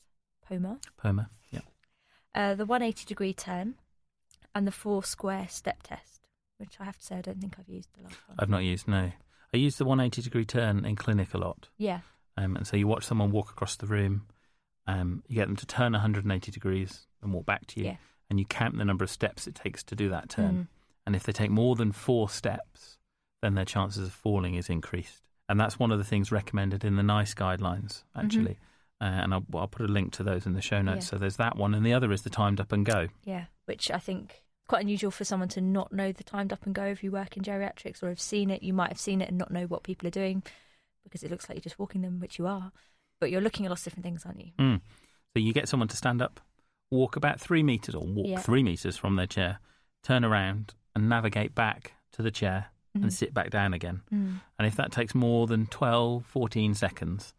POMA. 0.48 0.80
POMA. 0.96 1.30
Yeah. 1.50 1.60
uh, 2.34 2.54
the 2.54 2.66
180 2.66 3.04
degree 3.06 3.32
turn, 3.34 3.76
and 4.54 4.66
the 4.66 4.72
four 4.72 5.02
square 5.04 5.46
step 5.48 5.82
test, 5.82 6.15
which 6.58 6.76
I 6.80 6.84
have 6.84 6.98
to 6.98 7.04
say 7.04 7.16
I 7.16 7.20
don't 7.20 7.40
think 7.40 7.56
I've 7.58 7.68
used 7.68 7.88
the 7.96 8.04
last 8.04 8.16
one. 8.26 8.36
I've 8.38 8.48
not 8.50 8.62
used 8.64 8.88
no. 8.88 9.12
I 9.54 9.56
use 9.56 9.76
the 9.76 9.84
180 9.84 10.22
degree 10.22 10.44
turn 10.44 10.84
in 10.84 10.96
clinic 10.96 11.32
a 11.34 11.38
lot, 11.38 11.68
yeah, 11.78 12.00
um, 12.36 12.56
and 12.56 12.66
so 12.66 12.76
you 12.76 12.86
watch 12.86 13.04
someone 13.04 13.30
walk 13.30 13.50
across 13.50 13.76
the 13.76 13.86
room. 13.86 14.26
Um, 14.86 15.22
you 15.28 15.34
get 15.36 15.46
them 15.46 15.56
to 15.56 15.66
turn 15.66 15.92
180 15.92 16.50
degrees 16.52 17.06
and 17.22 17.32
walk 17.32 17.46
back 17.46 17.66
to 17.68 17.80
you, 17.80 17.86
Yeah. 17.86 17.96
and 18.30 18.38
you 18.38 18.44
count 18.46 18.76
the 18.78 18.84
number 18.84 19.04
of 19.04 19.10
steps 19.10 19.46
it 19.46 19.54
takes 19.54 19.82
to 19.84 19.96
do 19.96 20.08
that 20.10 20.28
turn. 20.28 20.54
Mm. 20.54 20.66
And 21.06 21.16
if 21.16 21.22
they 21.24 21.32
take 21.32 21.50
more 21.50 21.74
than 21.76 21.92
four 21.92 22.28
steps, 22.28 22.98
then 23.42 23.54
their 23.54 23.64
chances 23.64 24.06
of 24.08 24.12
falling 24.12 24.54
is 24.54 24.68
increased. 24.68 25.22
And 25.48 25.58
that's 25.60 25.78
one 25.78 25.92
of 25.92 25.98
the 25.98 26.04
things 26.04 26.32
recommended 26.32 26.84
in 26.84 26.96
the 26.96 27.02
NICE 27.04 27.34
guidelines, 27.34 28.02
actually. 28.16 28.58
Uh, 29.00 29.04
and 29.04 29.34
I'll, 29.34 29.44
I'll 29.54 29.68
put 29.68 29.88
a 29.88 29.92
link 29.92 30.12
to 30.14 30.22
those 30.24 30.46
in 30.46 30.54
the 30.54 30.62
show 30.62 30.82
notes. 30.82 31.06
Yeah. 31.06 31.10
So 31.10 31.18
there's 31.18 31.36
that 31.36 31.56
one, 31.56 31.74
and 31.74 31.84
the 31.86 31.92
other 31.92 32.10
is 32.12 32.22
the 32.22 32.30
timed 32.30 32.60
up 32.60 32.72
and 32.72 32.84
go. 32.84 33.08
yeah, 33.24 33.44
which 33.66 33.90
I 33.90 33.98
think 33.98 34.42
quite 34.66 34.82
unusual 34.82 35.10
for 35.10 35.24
someone 35.24 35.48
to 35.50 35.60
not 35.60 35.92
know 35.92 36.12
the 36.12 36.24
timed 36.24 36.52
up 36.52 36.64
and 36.66 36.74
go 36.74 36.84
if 36.84 37.02
you 37.04 37.10
work 37.10 37.36
in 37.36 37.42
geriatrics 37.42 38.02
or 38.02 38.08
have 38.08 38.20
seen 38.20 38.50
it. 38.50 38.62
You 38.62 38.72
might 38.72 38.88
have 38.90 38.98
seen 38.98 39.20
it 39.22 39.28
and 39.28 39.38
not 39.38 39.50
know 39.50 39.64
what 39.66 39.82
people 39.84 40.06
are 40.08 40.10
doing 40.12 40.42
because 41.04 41.22
it 41.22 41.30
looks 41.30 41.48
like 41.48 41.56
you're 41.56 41.62
just 41.62 41.78
walking 41.78 42.02
them, 42.02 42.18
which 42.20 42.38
you 42.38 42.46
are. 42.46 42.72
But 43.20 43.30
you're 43.30 43.40
looking 43.40 43.64
at 43.64 43.70
lots 43.70 43.82
of 43.82 43.84
different 43.92 44.04
things, 44.04 44.26
aren't 44.26 44.40
you? 44.40 44.52
Mm. 44.58 44.80
So 45.34 45.40
you 45.40 45.52
get 45.52 45.68
someone 45.68 45.88
to 45.88 45.96
stand 45.96 46.20
up, 46.20 46.40
walk 46.90 47.16
about 47.16 47.40
three 47.40 47.62
meters 47.62 47.94
or 47.94 48.04
walk 48.06 48.26
Yeah. 48.26 48.40
three 48.40 48.62
meters 48.62 48.96
from 48.96 49.16
their 49.16 49.26
chair, 49.26 49.60
turn 50.02 50.24
around 50.24 50.74
and 50.94 51.08
navigate 51.08 51.54
back 51.54 51.92
to 52.12 52.22
the 52.22 52.30
chair 52.30 52.66
Mhm. 52.96 53.02
and 53.02 53.12
sit 53.12 53.32
back 53.34 53.50
down 53.50 53.72
again. 53.74 54.02
Mm. 54.12 54.40
And 54.58 54.66
if 54.66 54.74
that 54.76 54.90
takes 54.92 55.14
more 55.14 55.46
than 55.46 55.66
12, 55.66 56.24
14 56.26 56.74
seconds, 56.74 57.34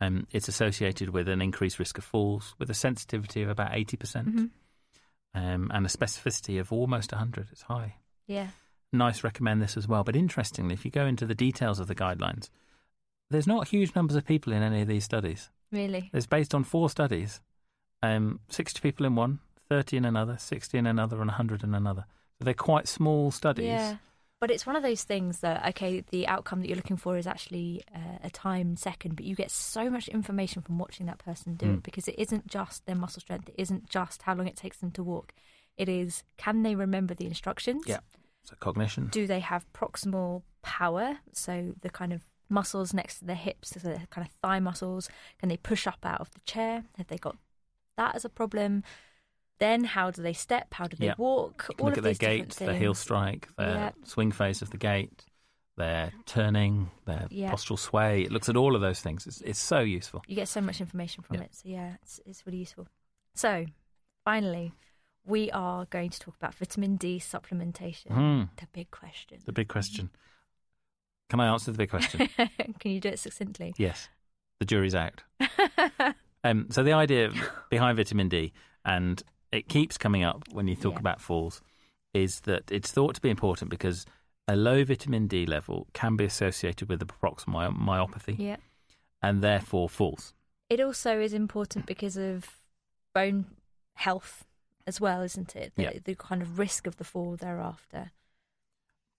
um, 0.00 0.26
it's 0.32 0.48
associated 0.48 1.10
with 1.10 1.28
an 1.28 1.40
increased 1.40 1.78
risk 1.78 1.98
of 1.98 2.04
falls 2.04 2.54
with 2.58 2.70
a 2.70 2.74
sensitivity 2.74 3.42
of 3.42 3.48
about 3.48 3.70
80% 3.72 4.34
Mhm. 4.34 4.50
Um, 5.34 5.70
and 5.72 5.86
a 5.86 5.88
specificity 5.88 6.60
of 6.60 6.72
almost 6.72 7.12
100. 7.12 7.48
It's 7.52 7.62
high. 7.62 7.96
Yeah. 8.26 8.48
NICE 8.92 9.24
recommend 9.24 9.62
this 9.62 9.76
as 9.76 9.88
well. 9.88 10.04
But 10.04 10.16
interestingly, 10.16 10.74
if 10.74 10.84
you 10.84 10.90
go 10.90 11.06
into 11.06 11.26
the 11.26 11.34
details 11.34 11.78
of 11.80 11.86
the 11.86 11.94
guidelines, 11.94 12.50
there's 13.30 13.46
not 13.46 13.68
huge 13.68 13.94
numbers 13.94 14.16
of 14.16 14.26
people 14.26 14.52
in 14.52 14.62
any 14.62 14.82
of 14.82 14.88
these 14.88 15.04
studies. 15.04 15.50
Really? 15.70 16.10
It's 16.12 16.26
based 16.26 16.54
on 16.54 16.64
four 16.64 16.90
studies 16.90 17.40
um, 18.02 18.40
60 18.48 18.80
people 18.80 19.06
in 19.06 19.14
one, 19.14 19.38
30 19.68 19.98
in 19.98 20.04
another, 20.04 20.36
60 20.38 20.76
in 20.76 20.86
another, 20.86 21.16
and 21.16 21.28
100 21.28 21.62
in 21.62 21.74
another. 21.74 22.04
So 22.38 22.44
they're 22.44 22.54
quite 22.54 22.88
small 22.88 23.30
studies. 23.30 23.66
Yeah. 23.66 23.96
But 24.42 24.50
it's 24.50 24.66
one 24.66 24.74
of 24.74 24.82
those 24.82 25.04
things 25.04 25.38
that, 25.38 25.64
okay, 25.68 26.02
the 26.10 26.26
outcome 26.26 26.60
that 26.60 26.66
you're 26.66 26.74
looking 26.76 26.96
for 26.96 27.16
is 27.16 27.28
actually 27.28 27.84
uh, 27.94 28.18
a 28.24 28.28
time 28.28 28.76
second, 28.76 29.14
but 29.14 29.24
you 29.24 29.36
get 29.36 29.52
so 29.52 29.88
much 29.88 30.08
information 30.08 30.62
from 30.62 30.78
watching 30.78 31.06
that 31.06 31.18
person 31.18 31.54
do 31.54 31.66
Mm. 31.66 31.74
it 31.76 31.82
because 31.84 32.08
it 32.08 32.16
isn't 32.18 32.48
just 32.48 32.84
their 32.84 32.96
muscle 32.96 33.20
strength, 33.20 33.48
it 33.50 33.54
isn't 33.56 33.88
just 33.88 34.22
how 34.22 34.34
long 34.34 34.48
it 34.48 34.56
takes 34.56 34.78
them 34.78 34.90
to 34.90 35.02
walk. 35.04 35.32
It 35.76 35.88
is 35.88 36.24
can 36.38 36.64
they 36.64 36.74
remember 36.74 37.14
the 37.14 37.26
instructions? 37.26 37.84
Yeah. 37.86 38.00
So 38.42 38.56
cognition. 38.58 39.10
Do 39.12 39.28
they 39.28 39.38
have 39.38 39.64
proximal 39.72 40.42
power? 40.62 41.18
So 41.32 41.76
the 41.80 41.90
kind 41.90 42.12
of 42.12 42.26
muscles 42.48 42.92
next 42.92 43.20
to 43.20 43.24
their 43.24 43.36
hips, 43.36 43.68
so 43.70 43.78
the 43.78 44.00
kind 44.10 44.26
of 44.26 44.32
thigh 44.42 44.58
muscles. 44.58 45.08
Can 45.38 45.50
they 45.50 45.56
push 45.56 45.86
up 45.86 46.00
out 46.02 46.20
of 46.20 46.32
the 46.32 46.40
chair? 46.46 46.82
Have 46.98 47.06
they 47.06 47.16
got 47.16 47.36
that 47.96 48.16
as 48.16 48.24
a 48.24 48.28
problem? 48.28 48.82
Then 49.58 49.84
how 49.84 50.10
do 50.10 50.22
they 50.22 50.32
step? 50.32 50.74
How 50.74 50.86
do 50.86 50.96
they 50.96 51.06
Yeah. 51.06 51.14
walk? 51.18 51.68
All 51.78 51.86
look 51.86 51.96
of 51.96 51.98
at 51.98 52.04
their 52.04 52.14
gait, 52.14 52.50
their 52.50 52.74
heel 52.74 52.94
strike, 52.94 53.48
their 53.56 53.74
Yeah. 53.74 53.90
swing 54.04 54.32
phase 54.32 54.60
of 54.62 54.70
the 54.70 54.76
gait, 54.78 55.24
their 55.76 56.12
turning, 56.26 56.90
their 57.06 57.28
postural 57.30 57.78
sway. 57.78 58.22
It 58.22 58.32
looks 58.32 58.48
at 58.48 58.56
all 58.56 58.74
of 58.74 58.80
those 58.80 59.00
things. 59.00 59.26
It's, 59.26 59.40
it's 59.42 59.58
so 59.60 59.80
useful. 59.80 60.22
you 60.26 60.34
get 60.34 60.48
so 60.48 60.60
much 60.60 60.80
information 60.80 61.22
from 61.22 61.36
it. 61.42 61.54
So 61.54 61.68
yeah, 61.68 61.94
it's 62.02 62.20
it's 62.26 62.44
really 62.46 62.58
useful. 62.58 62.88
So 63.34 63.66
finally, 64.24 64.72
we 65.24 65.50
are 65.52 65.84
going 65.86 66.10
to 66.10 66.18
talk 66.18 66.34
about 66.36 66.54
vitamin 66.54 66.96
D 66.96 67.18
supplementation. 67.20 68.10
Hmm. 68.10 68.42
The 68.56 68.66
big 68.72 68.90
question. 68.90 69.38
The 69.44 69.52
big 69.52 69.68
question. 69.68 70.10
Can 71.30 71.40
I 71.40 71.46
answer 71.46 71.70
the 71.70 71.78
big 71.78 71.90
question? 71.90 72.28
Can 72.80 72.90
you 72.92 73.00
do 73.00 73.08
it 73.10 73.18
succinctly? 73.18 73.74
yes. 73.78 74.08
The 74.58 74.66
jury's 74.66 74.94
out. 74.94 75.22
Um, 76.44 76.66
so 76.70 76.82
the 76.82 76.92
idea 76.92 77.30
behind 77.70 77.96
vitamin 77.96 78.28
D, 78.28 78.52
and 78.84 79.22
it 79.52 79.68
keeps 79.68 79.96
coming 79.98 80.22
up 80.24 80.44
when 80.52 80.66
you 80.66 80.74
talk 80.74 80.94
Yeah. 80.94 81.00
about 81.00 81.20
falls, 81.20 81.60
is 82.14 82.40
that 82.40 82.70
it's 82.72 82.90
thought 82.90 83.14
to 83.14 83.20
be 83.20 83.30
important 83.30 83.70
because 83.70 84.06
a 84.48 84.56
low 84.56 84.82
vitamin 84.84 85.26
D 85.28 85.46
level 85.46 85.86
can 85.92 86.16
be 86.16 86.24
associated 86.24 86.88
with 86.88 87.00
a 87.02 87.06
proximal 87.06 87.72
myopathy 87.76 88.36
yeah. 88.38 88.56
and 89.22 89.42
therefore 89.42 89.88
falls. 89.88 90.34
It 90.68 90.80
also 90.80 91.20
is 91.20 91.32
important 91.32 91.86
because 91.86 92.16
of 92.16 92.60
bone 93.14 93.46
health 93.94 94.44
as 94.86 95.00
well, 95.00 95.22
isn't 95.22 95.54
it? 95.54 95.74
The, 95.76 95.82
Yeah. 95.82 95.98
the 96.02 96.14
kind 96.16 96.42
of 96.42 96.58
risk 96.58 96.86
of 96.86 96.96
the 96.96 97.04
fall 97.04 97.36
thereafter. 97.36 98.10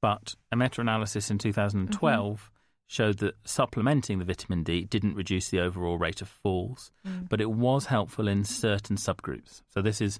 But 0.01 0.35
a 0.51 0.55
meta-analysis 0.57 1.31
in 1.31 1.37
2012 1.37 2.37
Mm-hmm. 2.41 2.52
Showed 2.93 3.17
that 3.17 3.33
supplementing 3.43 4.19
the 4.19 4.25
vitamin 4.25 4.61
D 4.63 4.83
didn't 4.83 5.15
reduce 5.15 5.49
the 5.49 5.59
overall 5.59 5.97
rate 5.97 6.21
of 6.21 6.29
falls, 6.29 6.91
Mm. 7.05 7.27
but 7.27 7.41
it 7.41 7.49
was 7.49 7.87
helpful 7.87 8.27
in 8.27 8.43
certain 8.43 8.97
subgroups. 8.97 9.63
So 9.69 9.81
this 9.81 9.99
is 9.99 10.19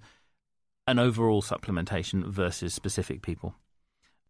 an 0.87 0.97
overall 0.97 1.43
supplementation 1.43 2.25
versus 2.25 2.73
specific 2.73 3.21
people. 3.21 3.53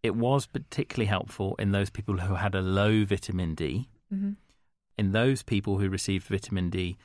It 0.03 0.15
was 0.15 0.45
particularly 0.45 1.05
helpful 1.07 1.55
in 1.57 1.71
those 1.71 1.89
people 1.89 2.17
who 2.17 2.35
had 2.35 2.53
a 2.53 2.61
low 2.61 3.05
vitamin 3.05 3.55
D. 3.55 3.87
hmm 4.09 4.33
In 4.97 5.13
those 5.13 5.41
people 5.41 5.77
who 5.79 5.87
received 5.89 6.27
vitamin 6.27 6.69
D 6.69 6.97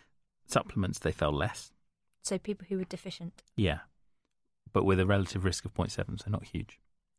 supplements, 0.46 0.98
they 0.98 1.12
fell 1.12 1.32
less. 1.32 1.70
So 2.22 2.36
people 2.38 2.66
who 2.68 2.78
were 2.78 2.84
deficient. 2.84 3.44
Yeah. 3.56 3.78
But 4.72 4.84
with 4.84 4.98
a 4.98 5.06
relative 5.06 5.44
risk 5.44 5.64
of 5.64 5.72
0.7, 5.74 6.18
so 6.18 6.30
not 6.30 6.44
huge. 6.44 6.78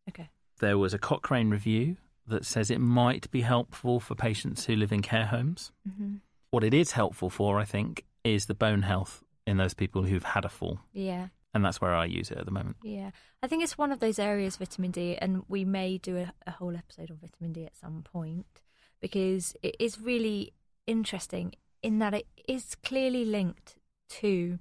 Okay. 0.10 0.30
There 0.60 0.78
was 0.78 0.94
a 0.94 1.00
Cochrane 1.00 1.50
review 1.50 1.96
that 2.30 2.46
says 2.46 2.72
it 2.72 2.80
might 2.80 3.30
be 3.32 3.42
helpful 3.42 4.00
for 4.00 4.16
patients 4.16 4.66
who 4.66 4.76
live 4.76 4.92
in 4.92 5.02
care 5.02 5.26
homes. 5.26 5.72
hmm 5.86 6.16
What 6.52 6.64
it 6.64 6.74
is 6.74 6.94
helpful 6.94 7.30
for, 7.30 7.60
I 7.60 7.66
think, 7.66 8.06
is 8.24 8.46
the 8.46 8.54
bone 8.56 8.84
health 8.84 9.24
in 9.46 9.58
those 9.58 9.74
people 9.74 10.04
who've 10.04 10.24
had 10.24 10.46
a 10.46 10.50
fall. 10.50 10.80
Yeah. 10.94 11.28
And 11.54 11.66
that's 11.66 11.82
where 11.82 11.94
I 11.94 12.06
use 12.06 12.30
it 12.32 12.38
at 12.38 12.46
the 12.46 12.52
moment. 12.52 12.78
Yeah, 12.84 13.10
I 13.42 13.48
think 13.48 13.64
it's 13.64 13.78
one 13.78 13.92
of 13.92 14.00
those 14.00 14.20
areas, 14.20 14.58
vitamin 14.58 14.92
D, 14.92 15.18
and 15.18 15.44
we 15.48 15.66
may 15.66 15.98
do 15.98 16.18
a, 16.18 16.32
a 16.46 16.52
whole 16.52 16.76
episode 16.76 17.10
on 17.10 17.18
vitamin 17.18 17.54
D 17.54 17.66
at 17.66 17.76
some 17.76 18.04
point 18.04 18.62
because 19.02 19.56
it 19.64 19.76
is 19.80 20.00
really 20.00 20.54
interesting 20.86 21.54
in 21.82 22.00
that 22.00 22.14
it 22.14 22.28
is 22.48 22.76
clearly 22.76 23.26
linked 23.26 23.78
to 24.10 24.60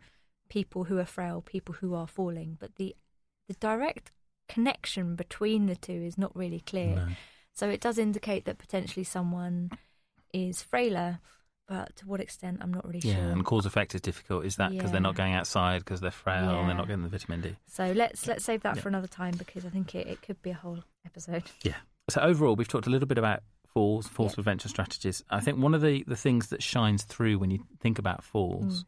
people 0.48 0.84
who 0.84 0.98
are 0.98 1.04
frail, 1.04 1.42
people 1.42 1.74
who 1.74 1.94
are 1.94 2.06
falling, 2.06 2.56
but 2.58 2.76
the 2.76 2.96
the 3.48 3.54
direct 3.54 4.12
connection 4.48 5.14
between 5.14 5.66
the 5.66 5.76
two 5.76 5.92
is 5.92 6.16
not 6.16 6.34
really 6.34 6.60
clear. 6.60 6.96
No. 6.96 7.08
So 7.58 7.68
it 7.68 7.80
does 7.80 7.98
indicate 7.98 8.44
that 8.44 8.58
potentially 8.58 9.02
someone 9.04 9.70
is 10.32 10.62
frailer, 10.62 11.18
but 11.66 11.96
to 11.96 12.06
what 12.06 12.20
extent, 12.20 12.58
I'm 12.60 12.72
not 12.72 12.86
really 12.86 13.00
Yeah, 13.02 13.14
sure. 13.14 13.24
Yeah, 13.24 13.30
and 13.32 13.44
cause 13.44 13.66
effect 13.66 13.94
is 13.96 14.00
difficult. 14.00 14.44
Is 14.44 14.56
that 14.56 14.70
because 14.70 14.92
they're 14.92 15.00
not 15.00 15.16
going 15.16 15.34
outside 15.34 15.80
because 15.80 16.00
they're 16.00 16.12
frail 16.12 16.60
and 16.60 16.68
they're 16.68 16.76
not 16.76 16.86
getting 16.86 17.02
the 17.02 17.08
vitamin 17.08 17.40
D? 17.40 17.56
So 17.66 17.90
let's 17.92 18.26
let's 18.28 18.44
save 18.44 18.62
that 18.62 18.76
Yeah. 18.76 18.82
for 18.82 18.88
another 18.88 19.08
time 19.08 19.34
because 19.36 19.64
I 19.64 19.70
think 19.70 19.94
it, 19.96 20.06
it 20.06 20.22
could 20.22 20.40
be 20.40 20.50
a 20.50 20.54
whole 20.54 20.84
episode. 21.04 21.44
Yeah. 21.64 21.74
So 22.08 22.20
overall, 22.20 22.54
we've 22.56 22.68
talked 22.68 22.86
a 22.86 22.90
little 22.90 23.08
bit 23.08 23.18
about 23.18 23.42
falls, 23.66 24.06
falls 24.06 24.32
Yeah. 24.32 24.36
prevention 24.36 24.70
strategies. 24.70 25.24
I 25.28 25.40
think 25.40 25.58
one 25.58 25.74
of 25.74 25.82
the, 25.82 26.04
the 26.06 26.16
things 26.16 26.48
that 26.50 26.62
shines 26.62 27.02
through 27.02 27.38
when 27.38 27.50
you 27.50 27.66
think 27.80 27.98
about 27.98 28.22
falls 28.24 28.84
Mm. 28.84 28.86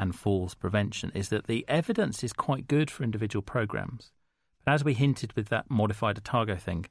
and 0.00 0.16
falls 0.16 0.54
prevention 0.54 1.12
is 1.14 1.28
that 1.28 1.46
the 1.46 1.64
evidence 1.68 2.24
is 2.24 2.32
quite 2.32 2.66
good 2.66 2.90
for 2.90 3.04
individual 3.04 3.42
programs. 3.42 4.10
But 4.64 4.72
as 4.72 4.82
we 4.84 4.94
hinted 4.94 5.34
with 5.34 5.48
that 5.50 5.70
modified 5.70 6.16
Otago 6.18 6.56
thing, 6.56 6.86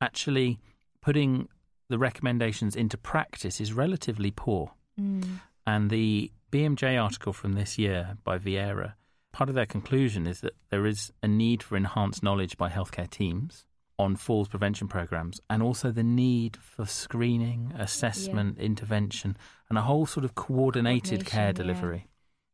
actually 0.00 0.58
putting 1.00 1.48
the 1.88 1.98
recommendations 1.98 2.76
into 2.76 2.98
practice 2.98 3.60
is 3.60 3.72
relatively 3.72 4.30
poor. 4.30 4.72
Mm. 5.00 5.40
And 5.66 5.90
the 5.90 6.30
BMJ 6.52 7.02
article 7.02 7.32
from 7.32 7.54
this 7.54 7.78
year 7.78 8.16
by 8.24 8.38
Vieira, 8.38 8.94
part 9.32 9.48
of 9.48 9.54
their 9.54 9.66
conclusion 9.66 10.26
is 10.26 10.40
that 10.40 10.54
there 10.70 10.86
is 10.86 11.12
a 11.22 11.28
need 11.28 11.62
for 11.62 11.76
enhanced 11.76 12.22
knowledge 12.22 12.56
by 12.56 12.68
healthcare 12.68 13.08
teams 13.08 13.64
on 13.98 14.16
falls 14.16 14.48
prevention 14.48 14.86
programs 14.86 15.40
and 15.50 15.62
also 15.62 15.90
the 15.90 16.04
need 16.04 16.56
for 16.56 16.86
screening, 16.86 17.72
assessment, 17.76 18.58
intervention, 18.58 19.36
and 19.68 19.76
a 19.76 19.82
whole 19.82 20.06
sort 20.06 20.24
of 20.24 20.34
coordinated 20.34 21.26
care 21.26 21.52
Coordination, 21.52 21.66
yeah. 21.66 21.74
delivery 21.74 22.08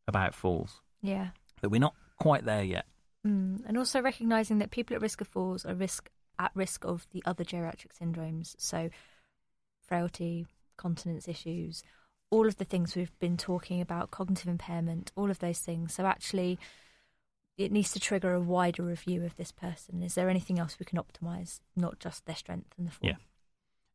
about 0.09 0.35
falls. 0.35 0.81
Yeah. 1.03 1.29
That 1.61 1.69
we're 1.69 1.81
not 1.81 1.95
quite 2.19 2.45
there 2.45 2.65
yet. 2.65 2.87
Mm. 3.27 3.63
And 3.67 3.77
also 3.79 4.01
recognizing 4.01 4.59
that 4.59 4.71
people 4.71 4.97
at 4.97 5.03
risk 5.03 5.21
of 5.21 5.29
falls 5.29 5.65
are 5.65 5.75
risk 5.75 6.11
at 6.39 6.51
risk 6.55 6.85
of 6.85 7.07
the 7.13 7.23
other 7.27 7.45
geriatric 7.45 7.97
syndromes, 8.01 8.55
so 8.59 8.91
frailty, 9.87 10.47
continence 10.77 11.29
issues, 11.29 11.83
all 12.31 12.47
of 12.47 12.57
the 12.57 12.65
things 12.65 12.97
we've 12.97 13.17
been 13.19 13.37
talking 13.37 13.81
about, 13.81 14.11
cognitive 14.11 14.49
impairment, 14.49 15.13
all 15.15 15.31
of 15.31 15.39
those 15.39 15.59
things. 15.61 15.95
So 15.95 16.07
actually, 16.07 16.59
it 17.57 17.71
needs 17.71 17.93
to 17.93 18.01
trigger 18.01 18.33
a 18.35 18.41
wider 18.41 18.83
review 18.83 19.25
of 19.25 19.37
this 19.37 19.53
person. 19.53 20.03
Is 20.03 20.15
there 20.15 20.29
anything 20.29 20.59
else 20.59 20.77
we 20.79 20.87
can 20.87 20.99
optimize, 20.99 21.61
not 21.77 22.01
just 22.01 22.27
their 22.27 22.35
strength 22.35 22.75
and 22.77 22.87
the 22.89 22.91
fall? 22.91 23.09
Yeah. 23.09 23.17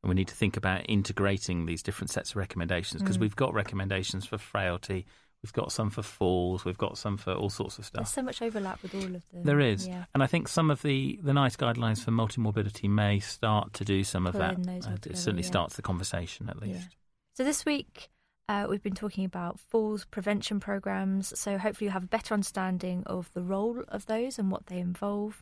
And 0.02 0.10
we 0.10 0.16
need 0.16 0.30
to 0.30 0.36
think 0.36 0.56
about 0.56 0.86
integrating 0.88 1.66
these 1.66 1.84
different 1.84 2.10
sets 2.12 2.30
of 2.32 2.38
recommendations 2.38 3.02
because 3.02 3.18
Mm. 3.18 3.22
we've 3.22 3.36
got 3.36 3.54
recommendations 3.54 4.26
for 4.26 4.38
frailty, 4.38 5.06
We've 5.44 5.54
got 5.54 5.72
some 5.72 5.90
for 5.90 6.02
falls. 6.02 6.66
We've 6.66 6.78
got 6.78 6.98
some 6.98 7.16
for 7.18 7.34
all 7.34 7.50
sorts 7.50 7.80
of 7.80 7.86
stuff. 7.86 8.02
There's 8.04 8.14
so 8.14 8.22
much 8.22 8.42
overlap 8.42 8.82
with 8.84 8.94
all 8.94 9.04
of 9.04 9.24
them. 9.32 9.44
There 9.44 9.60
is, 9.62 9.88
Yeah. 9.88 10.06
and 10.14 10.22
I 10.22 10.28
think 10.28 10.48
some 10.50 10.70
of 10.70 10.82
the 10.82 11.18
the 11.24 11.34
NICE 11.34 11.56
guidelines 11.56 12.04
for 12.04 12.12
multimorbidity 12.12 12.90
may 12.90 13.20
start 13.20 13.74
to 13.76 13.86
do 13.86 14.04
some 14.04 14.28
of 14.28 14.34
that. 14.34 14.56
Uh, 14.58 14.98
it 15.06 15.18
certainly 15.18 15.44
yeah. 15.44 15.48
starts 15.48 15.76
the 15.78 15.82
conversation 15.82 16.50
at 16.50 16.58
Yeah. 16.62 16.74
least. 16.74 16.96
So 17.36 17.44
this 17.46 17.64
week 17.66 18.10
uh, 18.50 18.66
we've 18.70 18.82
been 18.84 18.96
talking 18.96 19.24
about 19.26 19.60
falls 19.60 20.06
prevention 20.06 20.60
programs. 20.60 21.38
So 21.40 21.58
hopefully 21.58 21.86
you 21.86 21.92
have 21.92 22.04
a 22.04 22.08
better 22.08 22.34
understanding 22.34 23.04
of 23.06 23.32
the 23.34 23.44
role 23.44 23.84
of 23.88 24.08
those 24.08 24.40
and 24.40 24.52
what 24.52 24.66
they 24.66 24.80
involve. 24.80 25.42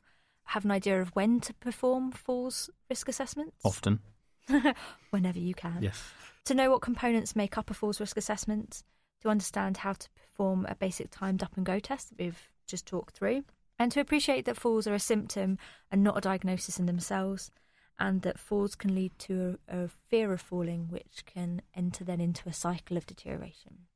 Have 0.51 0.63
an 0.65 0.71
idea 0.71 1.01
of 1.01 1.09
when 1.09 1.39
to 1.39 1.53
perform 1.55 2.11
falls 2.11 2.69
risk 2.89 3.07
assessments. 3.09 3.55
Often, 3.65 3.99
Whenever 5.09 5.39
you 5.39 5.53
can. 5.53 5.79
yes. 5.81 6.03
To 6.45 6.53
know 6.53 6.69
what 6.71 6.81
components 6.81 7.35
make 7.35 7.57
up 7.57 7.69
a 7.69 7.73
falls 7.73 7.99
risk 7.99 8.15
assessment. 8.17 8.83
To 9.23 9.29
understand 9.29 9.77
how 9.77 9.93
to 9.93 10.09
perform 10.09 10.65
a 10.69 10.75
basic 10.75 11.09
timed 11.09 11.41
up 11.41 11.57
and 11.57 11.65
go 11.65 11.79
test 11.79 12.09
that 12.09 12.19
we've 12.19 12.49
just 12.67 12.85
talked 12.85 13.15
through. 13.15 13.43
And 13.79 13.91
to 13.91 13.99
appreciate 13.99 14.45
that 14.45 14.57
falls 14.57 14.87
are 14.87 14.93
a 14.93 14.99
symptom 14.99 15.57
and 15.91 16.03
not 16.03 16.17
a 16.17 16.21
diagnosis 16.21 16.79
in 16.79 16.85
themselves. 16.85 17.51
And 17.99 18.21
that 18.21 18.39
falls 18.39 18.75
can 18.75 18.93
lead 18.93 19.17
to 19.19 19.57
a, 19.67 19.85
a 19.85 19.87
fear 20.09 20.31
of 20.31 20.41
falling, 20.41 20.87
which 20.89 21.23
can 21.25 21.63
enter 21.75 22.03
then 22.03 22.21
into 22.21 22.47
a 22.47 22.53
cycle 22.53 22.95
of 22.95 23.07
deterioration. 23.07 23.87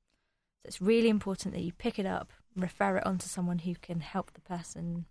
So 0.64 0.68
it's 0.68 0.82
really 0.82 1.10
important 1.10 1.54
that 1.54 1.62
you 1.62 1.72
pick 1.72 2.00
it 2.00 2.08
up, 2.08 2.32
refer 2.56 2.98
it 2.98 3.06
on 3.06 3.20
to 3.20 3.30
someone 3.30 3.60
who 3.60 3.76
can 3.76 4.00
help 4.00 4.34
the 4.34 4.42
person 4.42 5.06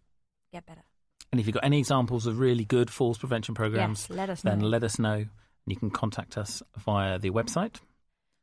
get 0.52 0.66
better. 0.66 0.82
And 1.30 1.40
if 1.40 1.46
you've 1.46 1.54
got 1.54 1.64
any 1.64 1.78
examples 1.78 2.26
of 2.26 2.40
really 2.40 2.64
good 2.64 2.90
falls 2.90 3.18
prevention 3.18 3.54
programs, 3.54 4.08
yes, 4.10 4.16
let 4.16 4.30
us 4.30 4.42
know. 4.42 4.50
then 4.50 4.60
let 4.60 4.82
us 4.82 4.98
know. 4.98 5.26
You 5.66 5.76
can 5.76 5.90
contact 5.90 6.36
us 6.36 6.62
via 6.78 7.18
the 7.20 7.30
website 7.30 7.76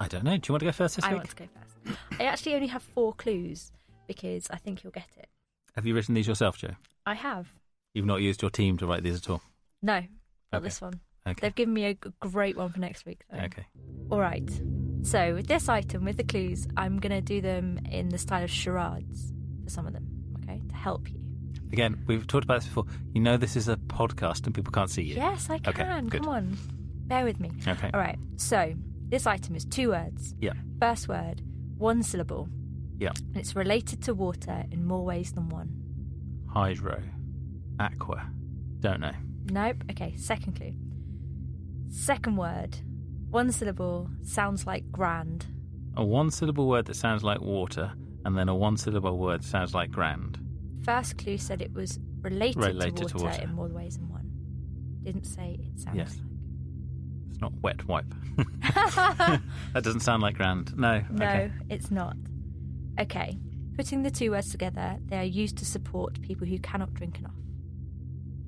I 0.00 0.08
don't 0.08 0.24
know. 0.24 0.36
Do 0.36 0.48
you 0.48 0.52
want 0.54 0.60
to 0.60 0.66
go 0.66 0.72
first 0.72 0.96
this 0.96 1.04
I 1.04 1.08
week? 1.10 1.16
want 1.18 1.30
to 1.30 1.36
go 1.36 1.48
first. 1.86 1.98
I 2.20 2.24
actually 2.24 2.54
only 2.54 2.68
have 2.68 2.82
four 2.82 3.12
clues 3.14 3.72
because 4.06 4.46
I 4.50 4.56
think 4.56 4.82
you'll 4.84 4.92
get 4.92 5.08
it. 5.16 5.28
Have 5.74 5.86
you 5.86 5.94
written 5.94 6.14
these 6.14 6.26
yourself, 6.28 6.58
Jo? 6.58 6.70
I 7.06 7.14
have. 7.14 7.52
You've 7.94 8.06
not 8.06 8.20
used 8.22 8.42
your 8.42 8.50
team 8.50 8.76
to 8.78 8.86
write 8.86 9.02
these 9.02 9.16
at 9.16 9.28
all. 9.30 9.42
No, 9.82 10.00
not 10.52 10.58
Okay. 10.58 10.64
this 10.64 10.80
one. 10.80 11.00
Okay. 11.26 11.38
They've 11.42 11.54
given 11.54 11.74
me 11.74 11.84
a 11.84 11.94
g- 11.94 12.00
great 12.20 12.56
one 12.56 12.70
for 12.70 12.78
next 12.80 13.04
week, 13.04 13.22
though. 13.30 13.38
Okay. 13.38 13.66
All 14.10 14.20
right. 14.20 14.48
So 15.02 15.34
with 15.34 15.46
this 15.46 15.68
item, 15.68 16.04
with 16.04 16.16
the 16.16 16.24
clues, 16.24 16.66
I'm 16.76 16.98
going 16.98 17.12
to 17.12 17.20
do 17.20 17.40
them 17.40 17.78
in 17.90 18.08
the 18.08 18.18
style 18.18 18.42
of 18.44 18.50
charades 18.50 19.32
for 19.64 19.70
some 19.70 19.86
of 19.86 19.92
them, 19.92 20.08
okay, 20.42 20.60
to 20.68 20.74
help 20.74 21.10
you. 21.10 21.20
Again, 21.72 22.02
we've 22.06 22.26
talked 22.26 22.44
about 22.44 22.60
this 22.60 22.66
before. 22.68 22.84
You 23.14 23.20
know 23.20 23.36
this 23.36 23.56
is 23.56 23.68
a 23.68 23.76
podcast 23.76 24.46
and 24.46 24.54
people 24.54 24.72
can't 24.72 24.90
see 24.90 25.02
you. 25.02 25.16
Yes, 25.16 25.48
I 25.50 25.56
Okay, 25.56 25.72
can. 25.72 26.06
good. 26.08 26.22
Come 26.22 26.28
on. 26.30 26.56
Bear 27.06 27.24
with 27.24 27.40
me. 27.40 27.50
Okay. 27.66 27.90
All 27.92 28.00
right. 28.00 28.18
So 28.36 28.74
this 29.08 29.26
item 29.26 29.54
is 29.54 29.64
two 29.64 29.90
words. 29.90 30.34
Yeah. 30.40 30.52
First 30.80 31.08
word, 31.08 31.42
one 31.76 32.02
syllable. 32.02 32.48
Yeah. 32.98 33.12
And 33.28 33.36
it's 33.36 33.54
related 33.54 34.02
to 34.04 34.14
water 34.14 34.64
in 34.70 34.84
more 34.86 35.04
ways 35.04 35.32
than 35.32 35.48
one. 35.50 35.70
Hydro. 36.52 37.02
Aqua. 37.80 38.26
Don't 38.80 39.00
know. 39.00 39.12
Nope. 39.50 39.84
Okay. 39.90 40.14
Second 40.16 40.54
clue. 40.56 40.74
Second 41.90 42.36
word, 42.36 42.76
one 43.30 43.50
syllable, 43.52 44.10
sounds 44.22 44.66
like 44.66 44.90
grand. 44.90 45.46
A 45.96 46.04
one 46.04 46.30
syllable 46.30 46.68
word 46.68 46.86
that 46.86 46.96
sounds 46.96 47.24
like 47.24 47.40
water 47.40 47.92
and 48.24 48.36
then 48.36 48.48
a 48.48 48.54
one 48.54 48.76
syllable 48.76 49.16
word 49.18 49.42
sounds 49.42 49.74
like 49.74 49.90
grand. 49.90 50.38
First 50.88 51.18
clue 51.18 51.36
said 51.38 51.60
it 51.60 51.72
was 51.72 51.98
related, 52.22 52.56
Related 52.64 52.96
to, 52.96 53.04
to 53.04 53.14
water 53.16 53.26
water. 53.26 53.42
in 53.42 53.52
more 53.54 53.68
ways 53.68 53.96
than 53.98 54.08
one. 54.08 54.30
Didn't 55.02 55.24
say 55.24 55.58
it 55.60 55.78
sounds 55.80 55.96
Yes. 55.96 56.16
like. 56.16 56.24
It's 57.30 57.40
not 57.40 57.52
wet 57.62 57.86
wipe. 57.86 58.06
that 58.62 59.40
doesn't 59.82 60.00
sound 60.00 60.22
like 60.22 60.36
grand. 60.36 60.76
No. 60.78 61.02
No, 61.10 61.24
Okay. 61.26 61.52
it's 61.68 61.90
not. 61.90 62.16
Okay. 62.98 63.38
Putting 63.76 64.02
the 64.02 64.10
two 64.10 64.30
words 64.30 64.50
together, 64.50 64.96
they 65.06 65.18
are 65.18 65.24
used 65.24 65.58
to 65.58 65.64
support 65.64 66.20
people 66.22 66.46
who 66.46 66.58
cannot 66.58 66.94
drink 66.94 67.18
enough. 67.18 67.34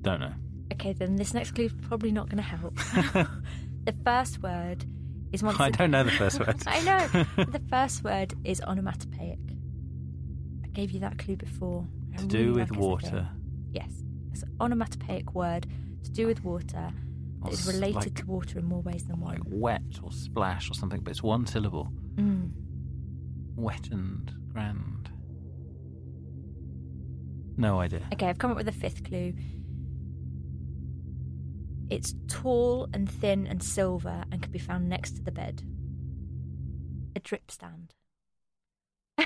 Don't 0.01 0.19
know. 0.19 0.33
Okay, 0.73 0.93
then 0.93 1.15
this 1.17 1.33
next 1.33 1.51
clue 1.51 1.65
is 1.65 1.73
probably 1.83 2.11
not 2.11 2.27
going 2.27 2.37
to 2.37 2.43
help. 2.43 2.75
the 3.85 3.93
first 4.03 4.41
word 4.41 4.83
is 5.31 5.43
once. 5.43 5.59
I 5.59 5.69
don't 5.69 5.91
know 5.91 6.03
the 6.03 6.11
first 6.11 6.39
word. 6.39 6.55
I 6.65 6.81
know. 6.81 7.07
the 7.45 7.61
first 7.69 8.03
word 8.03 8.33
is 8.43 8.61
onomatopoeic. 8.61 9.39
I 10.63 10.67
gave 10.73 10.91
you 10.91 10.99
that 11.01 11.17
clue 11.19 11.35
before. 11.35 11.87
To 12.17 12.25
do 12.25 12.53
with 12.53 12.71
it 12.71 12.77
water. 12.77 13.29
Yes, 13.71 14.03
it's 14.31 14.43
an 14.43 14.55
onomatopoeic 14.59 15.33
word 15.33 15.67
to 16.03 16.11
do 16.11 16.27
with 16.27 16.43
water 16.43 16.91
that 17.43 17.53
is 17.53 17.65
related 17.67 17.95
like- 17.95 18.15
to 18.15 18.25
water 18.25 18.59
in 18.59 18.65
more 18.65 18.81
ways 18.81 19.05
than 19.05 19.19
one. 19.19 19.33
Like 19.35 19.43
wet 19.47 19.99
or 20.03 20.11
splash 20.11 20.69
or 20.69 20.73
something, 20.73 21.01
but 21.01 21.11
it's 21.11 21.23
one 21.23 21.45
syllable. 21.47 21.91
Mm. 22.15 22.51
Wet 23.55 23.87
and 23.91 24.31
grand. 24.51 25.09
No 27.57 27.79
idea. 27.79 28.01
Okay, 28.13 28.27
I've 28.27 28.37
come 28.37 28.51
up 28.51 28.57
with 28.57 28.67
a 28.67 28.71
fifth 28.73 29.03
clue. 29.03 29.33
It's 31.89 32.15
tall 32.27 32.87
and 32.93 33.09
thin 33.09 33.45
and 33.45 33.61
silver 33.61 34.23
and 34.31 34.41
can 34.41 34.51
be 34.51 34.59
found 34.59 34.87
next 34.87 35.15
to 35.17 35.21
the 35.21 35.31
bed. 35.31 35.61
A 37.15 37.19
drip 37.19 37.51
stand. 37.51 37.93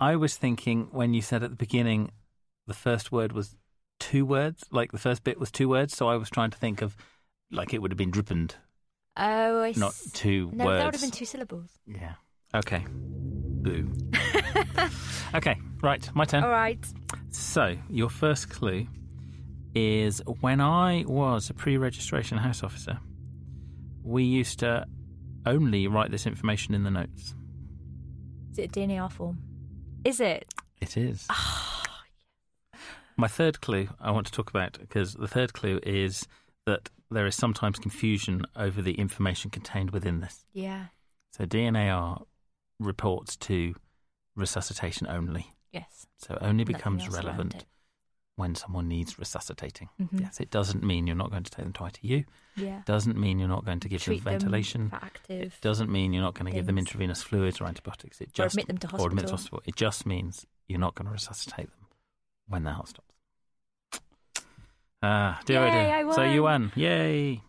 I 0.00 0.16
was 0.16 0.36
thinking 0.36 0.88
when 0.92 1.14
you 1.14 1.22
said 1.22 1.42
at 1.42 1.50
the 1.50 1.56
beginning 1.56 2.10
the 2.66 2.74
first 2.74 3.10
word 3.12 3.32
was 3.32 3.56
two 4.00 4.24
words, 4.24 4.64
like 4.70 4.92
the 4.92 4.98
first 4.98 5.24
bit 5.24 5.38
was 5.38 5.50
two 5.50 5.68
words, 5.68 5.96
so 5.96 6.08
I 6.08 6.16
was 6.16 6.30
trying 6.30 6.50
to 6.50 6.58
think 6.58 6.82
of 6.82 6.96
like 7.50 7.72
it 7.74 7.80
would 7.82 7.90
have 7.90 7.98
been 7.98 8.10
drippend, 8.10 8.56
Oh, 9.16 9.62
I 9.62 9.72
not 9.76 9.90
s- 9.90 10.10
two 10.12 10.50
No, 10.54 10.64
words. 10.66 10.78
that 10.78 10.84
would 10.86 10.94
have 10.94 11.00
been 11.02 11.10
two 11.10 11.24
syllables. 11.24 11.70
Yeah. 11.86 12.14
Okay. 12.54 12.84
Boo. 12.88 13.92
okay, 15.34 15.56
right, 15.82 16.08
my 16.14 16.24
turn. 16.24 16.44
All 16.44 16.50
right. 16.50 16.84
So, 17.30 17.76
your 17.88 18.10
first 18.10 18.48
clue 18.50 18.86
is 19.74 20.20
when 20.40 20.60
I 20.60 21.04
was 21.06 21.48
a 21.50 21.54
pre 21.54 21.76
registration 21.76 22.38
house 22.38 22.62
officer, 22.62 22.98
we 24.02 24.24
used 24.24 24.58
to 24.60 24.84
only 25.46 25.86
write 25.86 26.10
this 26.10 26.26
information 26.26 26.74
in 26.74 26.82
the 26.84 26.90
notes. 26.90 27.34
Is 28.52 28.58
it 28.58 28.76
a 28.76 28.80
DNAR 28.80 29.10
form? 29.10 29.38
Is 30.04 30.20
it? 30.20 30.52
It 30.80 30.96
is. 30.96 31.28
My 33.16 33.28
third 33.28 33.60
clue 33.60 33.88
I 34.00 34.10
want 34.10 34.26
to 34.26 34.32
talk 34.32 34.50
about 34.50 34.78
because 34.80 35.14
the 35.14 35.28
third 35.28 35.52
clue 35.52 35.80
is 35.82 36.26
that 36.66 36.88
there 37.10 37.26
is 37.26 37.34
sometimes 37.34 37.78
confusion 37.78 38.44
over 38.56 38.80
the 38.80 38.94
information 38.94 39.50
contained 39.50 39.90
within 39.90 40.20
this. 40.20 40.44
Yeah. 40.52 40.86
So, 41.32 41.44
DNAR 41.44 42.24
reports 42.80 43.36
to 43.36 43.74
resuscitation 44.34 45.06
only. 45.06 45.52
Yes. 45.72 46.06
So, 46.18 46.38
only 46.40 46.64
Nothing 46.64 46.76
becomes 46.76 47.04
else 47.04 47.14
around 47.14 47.24
relevant 47.24 47.54
it. 47.54 47.64
When 48.36 48.54
someone 48.54 48.88
needs 48.88 49.18
resuscitating. 49.18 49.88
Mhm. 50.00 50.20
Yes, 50.20 50.40
it 50.40 50.50
doesn't 50.50 50.82
mean 50.82 51.06
you're 51.06 51.14
not 51.16 51.30
going 51.30 51.42
to 51.42 51.50
take 51.50 51.64
them 51.64 51.72
to 51.74 51.84
ITU. 51.84 52.24
Yeah. 52.56 52.82
Doesn't 52.86 53.16
mean 53.18 53.38
you're 53.38 53.48
not 53.48 53.64
going 53.64 53.80
to 53.80 53.88
give 53.88 54.02
Treat 54.02 54.24
them 54.24 54.32
ventilation. 54.32 54.90
active. 54.92 55.54
It 55.54 55.60
doesn't 55.60 55.90
mean 55.90 56.12
you're 56.12 56.22
not 56.22 56.34
going 56.34 56.46
to 56.46 56.52
give 56.52 56.66
them 56.66 56.78
intravenous 56.78 57.22
fluids 57.22 57.60
or 57.60 57.66
antibiotics. 57.66 58.20
It 58.20 58.32
just 58.32 58.56
Or 58.56 58.60
admit 58.60 58.66
them 58.68 58.78
to 58.78 58.96
or 58.96 59.06
admit 59.08 59.26
to 59.26 59.32
hospital. 59.32 59.58
hospital. 59.58 59.62
It 59.66 59.76
just 59.76 60.06
means 60.06 60.46
you're 60.66 60.80
not 60.80 60.94
going 60.94 61.06
to 61.06 61.12
resuscitate 61.12 61.66
them 61.70 61.86
when 62.48 62.64
their 62.64 62.74
heart 62.74 62.88
stops. 62.88 63.08
Ah, 65.02 65.40
dear, 65.44 65.60
oh 65.62 65.66
Yay. 65.66 65.92
I 65.92 66.12
So 66.14 66.22
you 66.22 66.44
won. 66.44 66.72
Yay. 66.76 67.42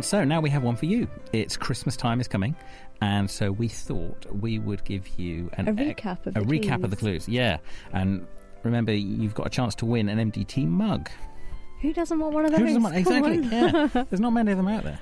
And 0.00 0.04
so 0.06 0.24
now 0.24 0.40
we 0.40 0.48
have 0.48 0.62
one 0.62 0.76
for 0.76 0.86
you. 0.86 1.06
It's 1.34 1.58
Christmas 1.58 1.94
time 1.94 2.22
is 2.22 2.26
coming, 2.26 2.56
and 3.02 3.30
so 3.30 3.52
we 3.52 3.68
thought 3.68 4.24
we 4.32 4.58
would 4.58 4.82
give 4.84 5.06
you 5.18 5.50
an 5.58 5.68
A 5.68 5.74
recap 5.74 6.24
of 6.24 6.34
a 6.38 6.40
the 6.40 6.46
recap 6.46 6.82
of 6.82 6.88
the 6.90 6.96
clues. 6.96 7.26
clues. 7.26 7.28
Yeah, 7.28 7.58
and 7.92 8.26
remember 8.62 8.94
you've 8.94 9.34
got 9.34 9.46
a 9.46 9.50
chance 9.50 9.74
to 9.74 9.84
win 9.84 10.08
an 10.08 10.32
MDT 10.32 10.66
mug. 10.66 11.10
Who 11.82 11.92
doesn't 11.92 12.18
want 12.18 12.32
one 12.32 12.46
of 12.46 12.50
those? 12.52 12.60
Who 12.60 12.66
doesn't 12.68 12.82
want 12.82 12.96
exactly? 12.96 13.40
Yeah, 13.40 13.88
there's 14.08 14.20
not 14.22 14.30
many 14.30 14.52
of 14.52 14.56
them 14.56 14.68
out 14.68 14.84
there. 14.84 14.98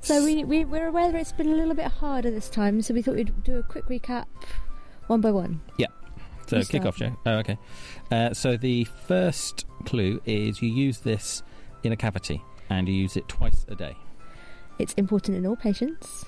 So 0.00 0.24
we, 0.24 0.42
we 0.42 0.64
we're 0.64 0.88
aware 0.88 1.12
that 1.12 1.20
it's 1.20 1.30
been 1.30 1.50
a 1.50 1.54
little 1.54 1.74
bit 1.76 1.86
harder 1.86 2.32
this 2.32 2.50
time, 2.50 2.82
so 2.82 2.92
we 2.92 3.02
thought 3.02 3.14
we'd 3.14 3.44
do 3.44 3.56
a 3.58 3.62
quick 3.62 3.86
recap, 3.86 4.24
one 5.06 5.20
by 5.20 5.30
one. 5.30 5.60
Yeah. 5.78 5.86
So 6.48 6.56
You 6.56 6.62
kick 6.64 6.82
start. 6.82 6.86
off, 6.86 6.96
Jo. 6.96 7.16
Oh, 7.24 7.34
okay. 7.34 7.56
Uh, 8.10 8.34
so 8.34 8.56
the 8.56 8.82
first 9.06 9.64
clue 9.84 10.20
is 10.26 10.60
you 10.60 10.70
use 10.70 10.98
this 10.98 11.44
in 11.84 11.92
a 11.92 11.96
cavity. 11.96 12.42
and 12.68 12.88
you 12.88 12.94
use 12.96 13.16
it 13.16 13.28
twice 13.28 13.64
a 13.68 13.76
day. 13.76 13.94
It's 14.80 14.94
important 14.94 15.36
in 15.36 15.46
all 15.46 15.56
patients. 15.56 16.26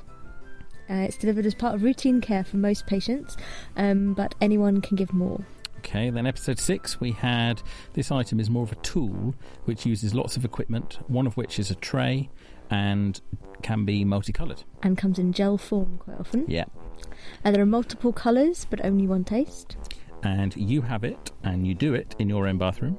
Uh, 0.91 0.95
it's 0.95 1.17
delivered 1.17 1.47
as 1.47 1.55
part 1.55 1.75
of 1.75 1.83
routine 1.83 2.21
care 2.21 2.45
for 2.45 2.59
most 2.59 2.87
patients, 2.87 3.37
um, 3.77 4.15
but 4.15 4.35
anyone 4.41 4.81
can 4.81 4.97
give 4.97 5.13
more. 5.13 5.45
Okay, 5.79 6.11
then 6.11 6.27
episode 6.27 6.59
six, 6.59 7.01
we 7.01 7.13
had 7.13 7.63
this 7.95 8.13
item 8.13 8.39
is 8.39 8.51
more 8.51 8.63
of 8.63 8.73
a 8.73 8.77
tool 8.77 9.35
which 9.65 9.87
uses 9.87 10.15
lots 10.15 10.37
of 10.37 10.45
equipment, 10.45 10.99
one 11.09 11.27
of 11.27 11.37
which 11.37 11.59
is 11.59 11.71
a 11.71 11.75
tray 11.77 12.31
and 12.71 13.21
can 13.63 13.85
be 13.85 14.05
multicoloured. 14.05 14.63
And 14.83 14.97
comes 14.97 15.19
in 15.19 15.33
gel 15.33 15.59
form 15.59 15.99
quite 15.99 16.21
often. 16.21 16.45
Yeah. 16.47 16.65
And 17.45 17.55
there 17.55 17.63
are 17.63 17.67
multiple 17.67 18.13
colours, 18.13 18.67
but 18.69 18.85
only 18.85 19.07
one 19.07 19.25
taste. 19.25 19.77
And 20.23 20.57
you 20.57 20.83
have 20.83 21.05
it 21.05 21.33
and 21.43 21.67
you 21.67 21.75
do 21.75 21.95
it 21.95 22.15
in 22.19 22.29
your 22.29 22.47
own 22.47 22.59
bathroom. 22.59 22.99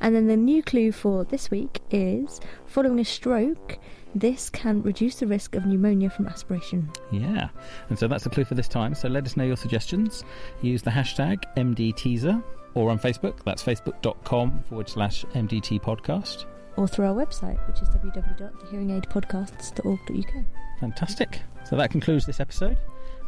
And 0.00 0.14
then 0.14 0.26
the 0.26 0.36
new 0.36 0.62
clue 0.62 0.92
for 0.92 1.24
this 1.24 1.50
week 1.50 1.80
is 1.90 2.40
following 2.66 3.00
a 3.00 3.04
stroke, 3.04 3.78
this 4.20 4.50
can 4.50 4.82
reduce 4.82 5.16
the 5.16 5.26
risk 5.26 5.54
of 5.54 5.64
pneumonia 5.66 6.10
from 6.10 6.26
aspiration. 6.26 6.90
Yeah. 7.12 7.48
And 7.90 7.98
so 7.98 8.08
that's 8.08 8.24
the 8.24 8.30
clue 8.30 8.44
for 8.44 8.54
this 8.54 8.68
time. 8.68 8.94
So 8.94 9.08
let 9.08 9.26
us 9.26 9.36
know 9.36 9.44
your 9.44 9.56
suggestions. 9.56 10.24
Use 10.62 10.80
the 10.82 10.90
hashtag 10.90 11.44
MDTeaser 11.56 12.42
or 12.74 12.90
on 12.90 12.98
Facebook. 12.98 13.44
That's 13.44 13.62
facebook.com 13.62 14.64
forward 14.68 14.88
slash 14.88 15.24
MDT 15.34 15.82
podcast. 15.82 16.46
Or 16.76 16.88
through 16.88 17.06
our 17.06 17.14
website, 17.14 17.58
which 17.68 17.82
is 17.82 17.88
www.hearingaidpodcasts.org.uk. 17.90 20.44
Fantastic. 20.80 21.42
So 21.64 21.76
that 21.76 21.90
concludes 21.90 22.24
this 22.26 22.40
episode. 22.40 22.78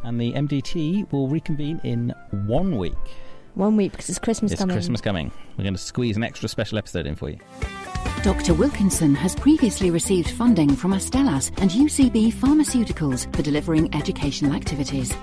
And 0.03 0.19
the 0.19 0.33
MDT 0.33 1.11
will 1.11 1.27
reconvene 1.27 1.79
in 1.83 2.13
one 2.31 2.77
week. 2.77 2.95
One 3.55 3.75
week 3.75 3.91
because 3.91 4.09
it's 4.09 4.19
Christmas 4.19 4.51
it's 4.51 4.61
coming. 4.61 4.75
Christmas 4.75 5.01
coming. 5.01 5.31
We're 5.57 5.63
going 5.63 5.73
to 5.73 5.79
squeeze 5.79 6.17
an 6.17 6.23
extra 6.23 6.47
special 6.47 6.77
episode 6.77 7.05
in 7.05 7.15
for 7.15 7.29
you. 7.29 7.37
Dr. 8.23 8.53
Wilkinson 8.53 9.15
has 9.15 9.35
previously 9.35 9.91
received 9.91 10.29
funding 10.31 10.75
from 10.75 10.91
Astellas 10.91 11.49
and 11.61 11.71
UCB 11.71 12.33
Pharmaceuticals 12.33 13.33
for 13.35 13.41
delivering 13.41 13.93
educational 13.95 14.53
activities. 14.53 15.13